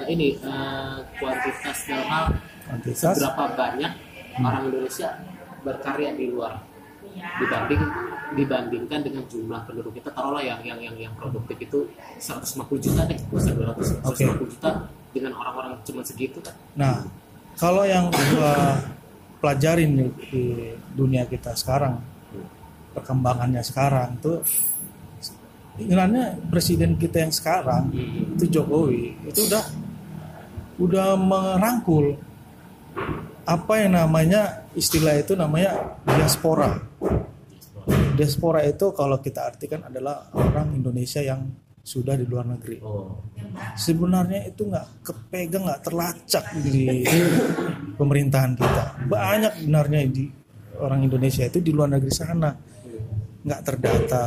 [0.00, 2.26] eh, ini eh, kuantitas dalam hal
[2.64, 3.92] Kuantitas, berapa banyak
[4.40, 5.08] orang Indonesia
[5.60, 6.69] berkarya di luar
[7.14, 7.82] dibanding
[8.30, 11.82] dibandingkan dengan jumlah penduduk kita taruhlah yang yang yang yang produktif itu
[12.22, 14.22] 150 juta deh, bisa 200 Oke.
[14.22, 14.70] 150 juta
[15.10, 16.54] dengan orang-orang cuma segitu kan.
[16.78, 17.02] Nah,
[17.58, 18.78] kalau yang gua
[19.42, 20.44] pelajarin di, di
[20.94, 21.98] dunia kita sekarang,
[22.94, 24.38] perkembangannya sekarang tuh,
[25.74, 27.88] sebenarnya presiden kita yang sekarang
[28.36, 29.64] itu Jokowi itu udah
[30.80, 32.16] udah merangkul
[33.48, 36.89] apa yang namanya istilah itu namanya diaspora.
[38.14, 41.48] Diaspora itu kalau kita artikan adalah orang Indonesia yang
[41.80, 42.78] sudah di luar negeri.
[42.84, 43.18] Oh.
[43.74, 47.02] sebenarnya itu nggak kepegang nggak terlacak di
[47.98, 48.84] pemerintahan kita.
[49.10, 50.24] Banyak benarnya di
[50.78, 52.52] orang Indonesia itu di luar negeri sana.
[53.40, 54.24] Nggak terdata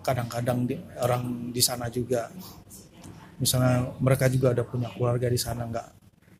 [0.00, 2.30] kadang-kadang di, orang di sana juga.
[3.42, 5.88] Misalnya mereka juga ada punya keluarga di sana nggak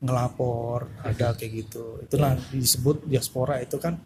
[0.02, 1.98] ngelapor ada kayak gitu.
[2.06, 3.98] Itulah disebut diaspora itu kan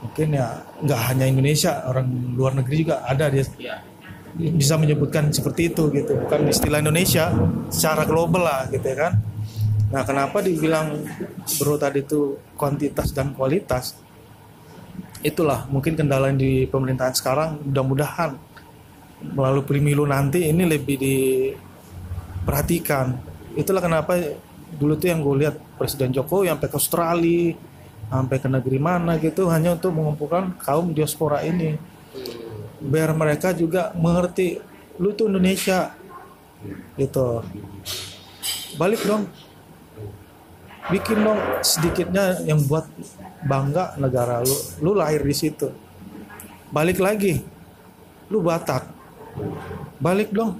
[0.00, 3.44] mungkin ya nggak hanya Indonesia orang luar negeri juga ada dia.
[3.60, 3.76] Iya.
[4.30, 6.14] bisa menyebutkan seperti itu gitu.
[6.14, 7.34] Bukan istilah Indonesia
[7.66, 9.18] secara global lah gitu ya kan.
[9.90, 11.02] Nah kenapa dibilang
[11.58, 13.98] bro tadi itu kuantitas dan kualitas?
[15.20, 18.38] Itulah mungkin kendala yang di pemerintahan sekarang mudah-mudahan
[19.34, 23.18] melalui pemilu nanti ini lebih diperhatikan.
[23.58, 24.14] Itulah kenapa
[24.78, 27.58] dulu tuh yang gue lihat Presiden Jokowi sampai ke Australia
[28.10, 31.78] sampai ke negeri mana gitu hanya untuk mengumpulkan kaum diaspora ini.
[32.82, 34.58] Biar mereka juga mengerti
[34.98, 35.94] lu tuh Indonesia
[36.98, 37.46] gitu.
[38.74, 39.30] Balik dong.
[40.90, 42.90] Bikin dong sedikitnya yang buat
[43.46, 44.56] bangga negara lu.
[44.82, 45.70] Lu lahir di situ.
[46.74, 47.38] Balik lagi.
[48.26, 48.90] Lu Batak.
[50.02, 50.58] Balik dong.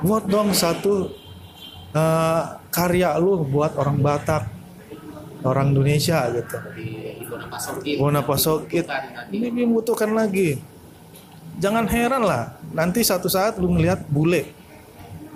[0.00, 1.12] Buat dong satu
[1.92, 4.61] eh, karya lu buat orang Batak
[5.42, 6.56] orang Indonesia gitu.
[6.74, 7.22] Di.
[7.98, 8.86] Bona Pasokit.
[9.32, 10.58] Ini membutuhkan lagi.
[11.60, 14.48] Jangan heran lah nanti satu saat lu ngelihat bule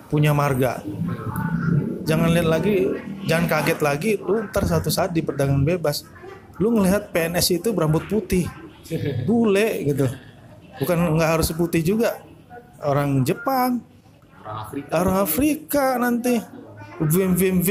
[0.08, 0.80] punya marga.
[2.06, 2.74] Jangan lihat lagi
[3.26, 6.06] jangan kaget lagi lu ntar satu saat di perdagangan bebas.
[6.56, 8.48] Lu ngelihat PNS itu berambut putih.
[9.28, 10.06] Bule gitu.
[10.80, 12.16] Bukan nggak harus putih juga.
[12.80, 13.80] Orang Jepang.
[14.46, 14.88] Orang Afrika.
[14.94, 16.34] orang Afrika nanti
[16.98, 17.68] VMVMV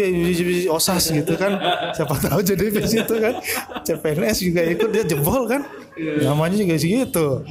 [0.69, 1.57] osas gitu kan.
[1.91, 3.33] Siapa tahu jadi di situ kan.
[3.81, 5.65] CPNS juga ikut dia jebol kan.
[5.95, 7.41] Namanya juga segitu.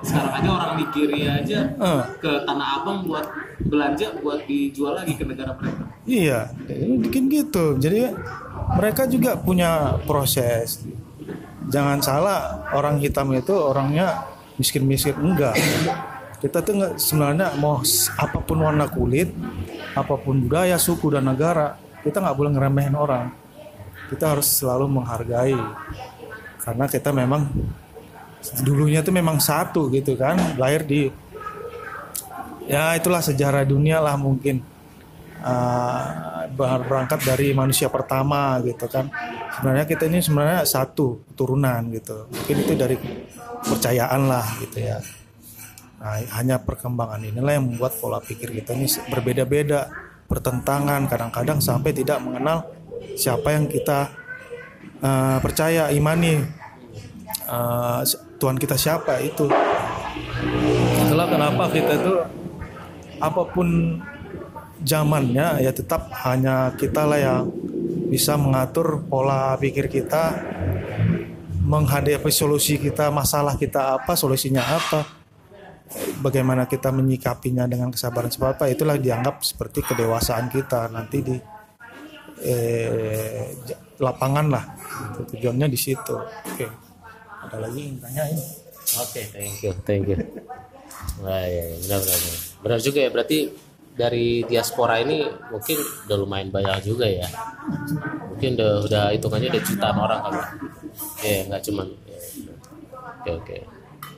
[0.00, 2.02] Sekarang aja orang Nigeria aja Eh.
[2.18, 3.28] ke Tanah Abang buat
[3.60, 5.84] belanja buat dijual lagi ke negara mereka.
[6.08, 6.48] iya
[6.96, 7.76] bikin gitu.
[7.76, 8.08] Jadi
[8.72, 10.80] mereka juga punya proses.
[11.70, 14.24] Jangan salah orang hitam itu orangnya
[14.56, 15.54] miskin-miskin enggak
[16.40, 17.84] kita tuh nggak sebenarnya mau
[18.16, 19.28] apa pun warna kulit
[19.92, 23.26] apa pun budaya suku dan negara kita nggak boleh ngeremehin orang.
[24.08, 25.60] Kita harus selalu menghargai.
[26.60, 27.46] Karena kita memang
[28.64, 31.12] dulunya tuh memang satu gitu kan lahir di
[32.64, 34.64] ya itulah sejarah dunia lah mungkin.
[35.40, 39.08] Uh, ber- berangkat dari manusia pertama gitu kan.
[39.56, 42.28] Sebenarnya kita ini sebenarnya satu turunan gitu.
[42.28, 42.96] Mungkin itu dari
[43.60, 45.00] kepercayaan lah gitu ya
[46.00, 49.92] nah hanya perkembangan inilah yang membuat pola pikir kita ini berbeda-beda
[50.30, 52.64] bertentangan kadang-kadang sampai tidak mengenal
[53.18, 54.08] siapa yang kita
[55.02, 56.40] uh, percaya imani
[57.50, 58.00] uh,
[58.40, 59.50] Tuhan kita siapa itu.
[61.04, 62.14] Itulah kenapa kita itu
[63.20, 64.00] apa pun
[64.80, 67.52] zamannya ya tetap hanya kita lah yang
[68.08, 70.40] bisa mengatur pola pikir kita
[71.60, 75.19] menghadapi solusi kita masalah kita apa solusinya apa
[76.22, 81.36] bagaimana kita menyikapinya dengan kesabaran seperti apa itulah dianggap seperti kedewasaan kita nanti di
[82.46, 83.50] eh,
[83.98, 84.64] lapangan lah
[85.34, 86.66] tujuannya di situ oke
[87.46, 88.38] ada lagi yang tanyain
[88.98, 90.18] Oke, thank you, thank you.
[91.22, 92.20] Wah, ya, ya, benar, benar,
[92.58, 92.78] benar.
[92.82, 93.38] Juga ya, berarti
[93.94, 95.22] dari diaspora ini
[95.52, 95.78] mungkin
[96.10, 97.28] udah lumayan banyak juga ya.
[98.34, 100.40] Mungkin udah, udah hitungannya udah jutaan orang kali.
[101.22, 101.86] Ya, nggak cuman.
[103.22, 103.56] ya, Oke,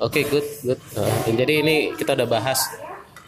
[0.03, 0.21] oke.
[0.21, 0.81] Oke, good, good.
[0.99, 2.67] Nah, jadi ini kita udah bahas,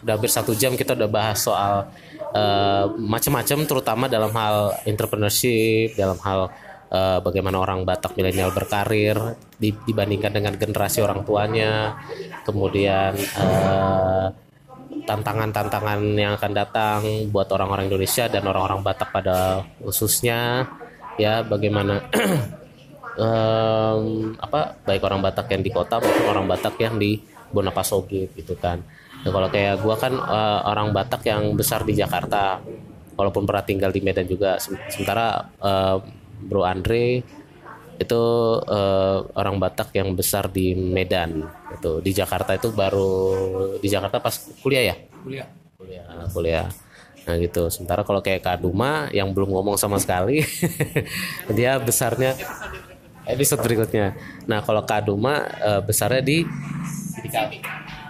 [0.03, 1.87] udah hampir satu jam kita udah bahas soal
[2.35, 6.51] eh, macam-macam, terutama dalam hal entrepreneurship, dalam hal
[6.91, 9.17] eh, bagaimana orang Batak milenial berkarir
[9.55, 11.95] di- dibandingkan dengan generasi orang tuanya,
[12.43, 14.27] kemudian eh,
[15.05, 16.99] tantangan-tantangan yang akan datang
[17.29, 20.65] buat orang-orang Indonesia dan orang-orang Batak pada khususnya
[21.15, 22.01] ya bagaimana
[23.17, 27.19] em, apa baik orang Batak yang di kota maupun orang Batak yang di
[27.51, 28.83] Bonapasoge gitu kan.
[29.23, 32.59] Nah, kalau kayak gua kan eh, orang Batak yang besar di Jakarta,
[33.17, 34.59] walaupun pernah tinggal di Medan juga.
[34.61, 35.97] Sem- Sementara eh,
[36.45, 37.23] Bro Andre
[37.95, 38.23] itu
[38.67, 41.47] eh, orang Batak yang besar di Medan.
[41.71, 43.11] Itu di Jakarta itu baru
[43.79, 44.95] di Jakarta pas kuliah ya?
[45.25, 46.67] kuliah kuliah kuliah
[47.25, 50.45] nah gitu sementara kalau kayak Kaduma yang belum ngomong sama sekali
[51.57, 52.37] dia besarnya
[53.25, 54.15] episode berikutnya.
[54.45, 56.45] Nah kalau Kaduma eh, besarnya di
[57.15, 57.51] Sidikal-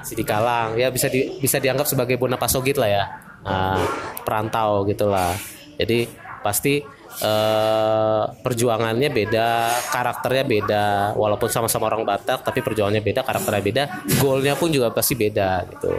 [0.06, 3.06] Sidikalang ya bisa di, bisa dianggap sebagai Bonapasogit lah ya.
[3.46, 3.78] Nah,
[4.22, 5.34] perantau gitulah.
[5.78, 6.06] Jadi
[6.46, 6.82] pasti
[7.22, 9.48] eh, perjuangannya beda
[9.90, 10.86] karakternya beda.
[11.18, 13.84] Walaupun sama-sama orang Batak tapi perjuangannya beda karakternya beda.
[14.22, 15.98] Goalnya pun juga pasti beda gitu.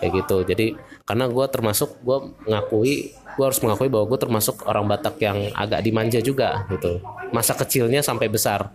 [0.00, 0.36] Kayak gitu.
[0.48, 0.66] Jadi
[1.04, 5.80] karena gue termasuk gue mengakui gue harus mengakui bahwa gue termasuk orang Batak yang agak
[5.80, 7.00] dimanja juga gitu.
[7.32, 8.68] Masa kecilnya sampai besar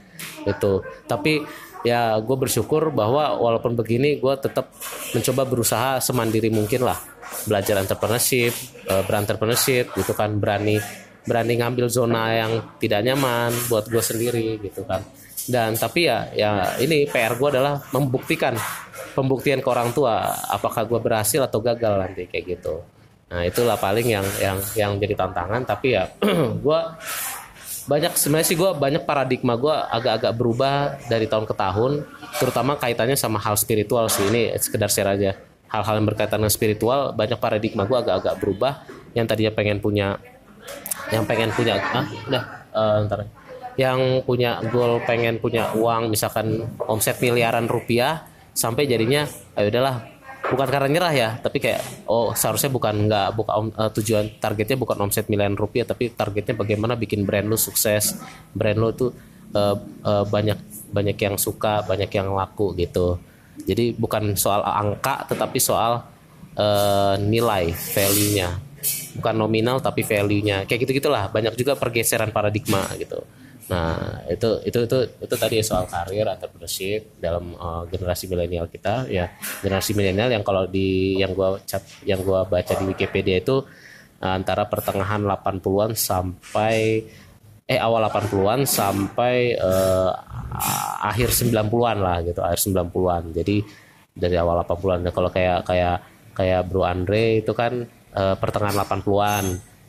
[0.46, 0.82] gitu.
[1.06, 1.46] Tapi
[1.86, 4.74] ya gue bersyukur bahwa walaupun begini gue tetap
[5.14, 6.98] mencoba berusaha semandiri mungkin lah.
[7.46, 8.54] Belajar entrepreneurship
[8.90, 10.38] eh, berentrepreneurship gitu kan.
[10.42, 10.82] Berani
[11.28, 15.06] berani ngambil zona yang tidak nyaman buat gue sendiri gitu kan.
[15.48, 18.58] Dan tapi ya ya ini PR gue adalah membuktikan
[19.16, 22.97] pembuktian ke orang tua apakah gue berhasil atau gagal nanti kayak gitu
[23.28, 26.08] nah itulah paling yang yang yang jadi tantangan tapi ya
[26.66, 26.80] gue
[27.88, 31.92] banyak sebenarnya sih gue banyak paradigma gue agak-agak berubah dari tahun ke tahun
[32.36, 34.28] terutama kaitannya sama hal spiritual sih.
[34.28, 35.32] Ini sekedar share aja.
[35.68, 38.74] Hal-hal yang berkaitan dengan spiritual banyak paradigma gue agak-agak berubah.
[39.16, 40.08] Yang tadinya pengen punya
[41.08, 42.44] yang pengen punya ah udah
[42.76, 43.20] eh, ntar.
[43.80, 50.17] Yang punya goal pengen punya uang misalkan omset miliaran rupiah sampai jadinya ayo udahlah
[50.48, 54.78] bukan karena nyerah ya tapi kayak oh seharusnya bukan nggak bukan om- eh, tujuan targetnya
[54.80, 58.16] bukan omset miliaran rupiah tapi targetnya bagaimana bikin brand lu sukses.
[58.56, 59.12] Brand lu tuh
[59.56, 59.76] eh,
[60.06, 60.60] eh, banyak
[60.92, 63.20] banyak yang suka banyak yang laku gitu.
[63.68, 66.04] Jadi bukan soal angka tetapi soal
[66.56, 68.50] eh, nilai value-nya.
[69.20, 70.64] Bukan nominal tapi value-nya.
[70.70, 73.20] Kayak gitu gitulah banyak juga pergeseran paradigma gitu
[73.68, 79.08] nah itu itu itu itu tadi soal karir entrepreneurship dalam uh, generasi milenial kita.
[79.12, 83.64] Ya generasi milenial yang kalau di yang gua cat yang gua baca di Wikipedia itu
[84.24, 87.04] uh, antara pertengahan 80-an sampai
[87.68, 90.12] eh awal 80-an sampai eh,
[91.04, 93.58] akhir 90-an lah gitu akhir 90-an jadi
[94.16, 96.00] dari awal 80-an Nah, kalau kayak kayak
[96.32, 97.84] kayak Bro Andre itu kan
[98.16, 99.46] eh, pertengahan 80-an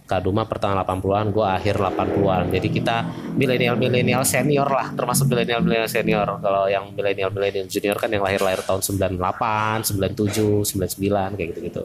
[0.08, 2.96] Kaduma pertengahan 80-an gue akhir 80-an jadi kita
[3.36, 6.28] milenial-milenial senior lah termasuk milenial-milenial senior.
[6.40, 11.82] Kalau yang milenial-milenial junior kan yang lahir-lahir tahun 98 97 99 kayak gitu-gitu.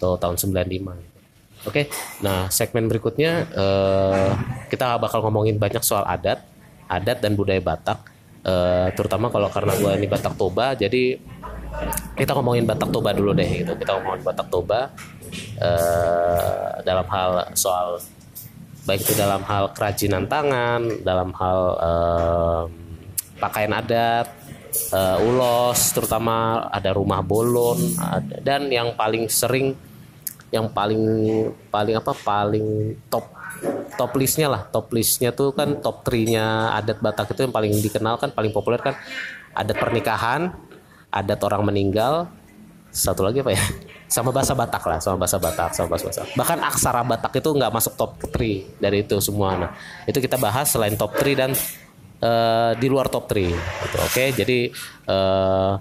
[0.00, 1.14] Atau tahun 95
[1.66, 1.90] Oke,
[2.22, 4.30] nah segmen berikutnya eh,
[4.70, 6.46] kita bakal ngomongin banyak soal adat,
[6.86, 8.16] adat dan budaya Batak,
[8.46, 11.18] Eh, terutama kalau karena gue ini Batak Toba, jadi
[12.14, 13.74] kita ngomongin Batak Toba dulu deh, gitu.
[13.74, 14.94] Kita ngomongin Batak Toba
[15.60, 18.00] eh, dalam hal soal
[18.86, 22.62] baik itu dalam hal kerajinan tangan, dalam hal eh,
[23.42, 24.30] pakaian adat,
[24.94, 29.74] eh, ulos, terutama ada rumah bolon, ada, dan yang paling sering
[30.54, 31.02] yang paling
[31.74, 33.26] paling apa paling top
[33.98, 34.62] top listnya lah.
[34.70, 38.54] Top listnya tuh kan top 3 nya adat Batak itu yang paling dikenal kan paling
[38.54, 38.94] populer kan
[39.56, 40.54] adat pernikahan
[41.10, 42.30] adat orang meninggal.
[42.94, 43.64] Satu lagi apa ya
[44.06, 47.72] sama bahasa Batak lah sama bahasa Batak sama bahasa Batak bahkan aksara Batak itu nggak
[47.74, 49.70] masuk top 3 dari itu semua nah
[50.06, 51.50] itu kita bahas selain top 3 dan
[52.22, 53.96] eh, di luar top 3 gitu.
[53.98, 54.58] oke jadi
[55.06, 55.72] eh,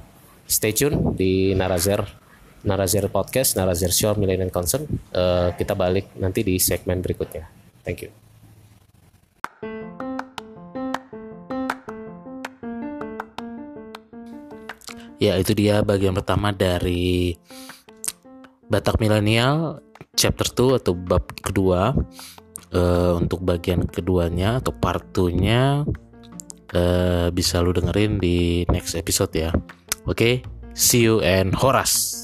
[0.45, 2.25] stay tune di Narazer
[2.65, 4.89] Narazer Podcast, Narazer Show Millennial Concern.
[4.89, 7.45] Eh, kita balik nanti di segmen berikutnya.
[7.85, 8.11] Thank you.
[15.15, 17.37] Ya itu dia bagian pertama dari
[18.69, 19.83] Batak Milenial
[20.17, 21.93] chapter 2 atau bab kedua
[22.75, 25.87] Eh, Untuk bagian keduanya atau part 2-nya
[26.75, 29.55] eh, Bisa lu dengerin di next episode ya.
[30.03, 30.43] Oke
[30.75, 32.19] see you and horas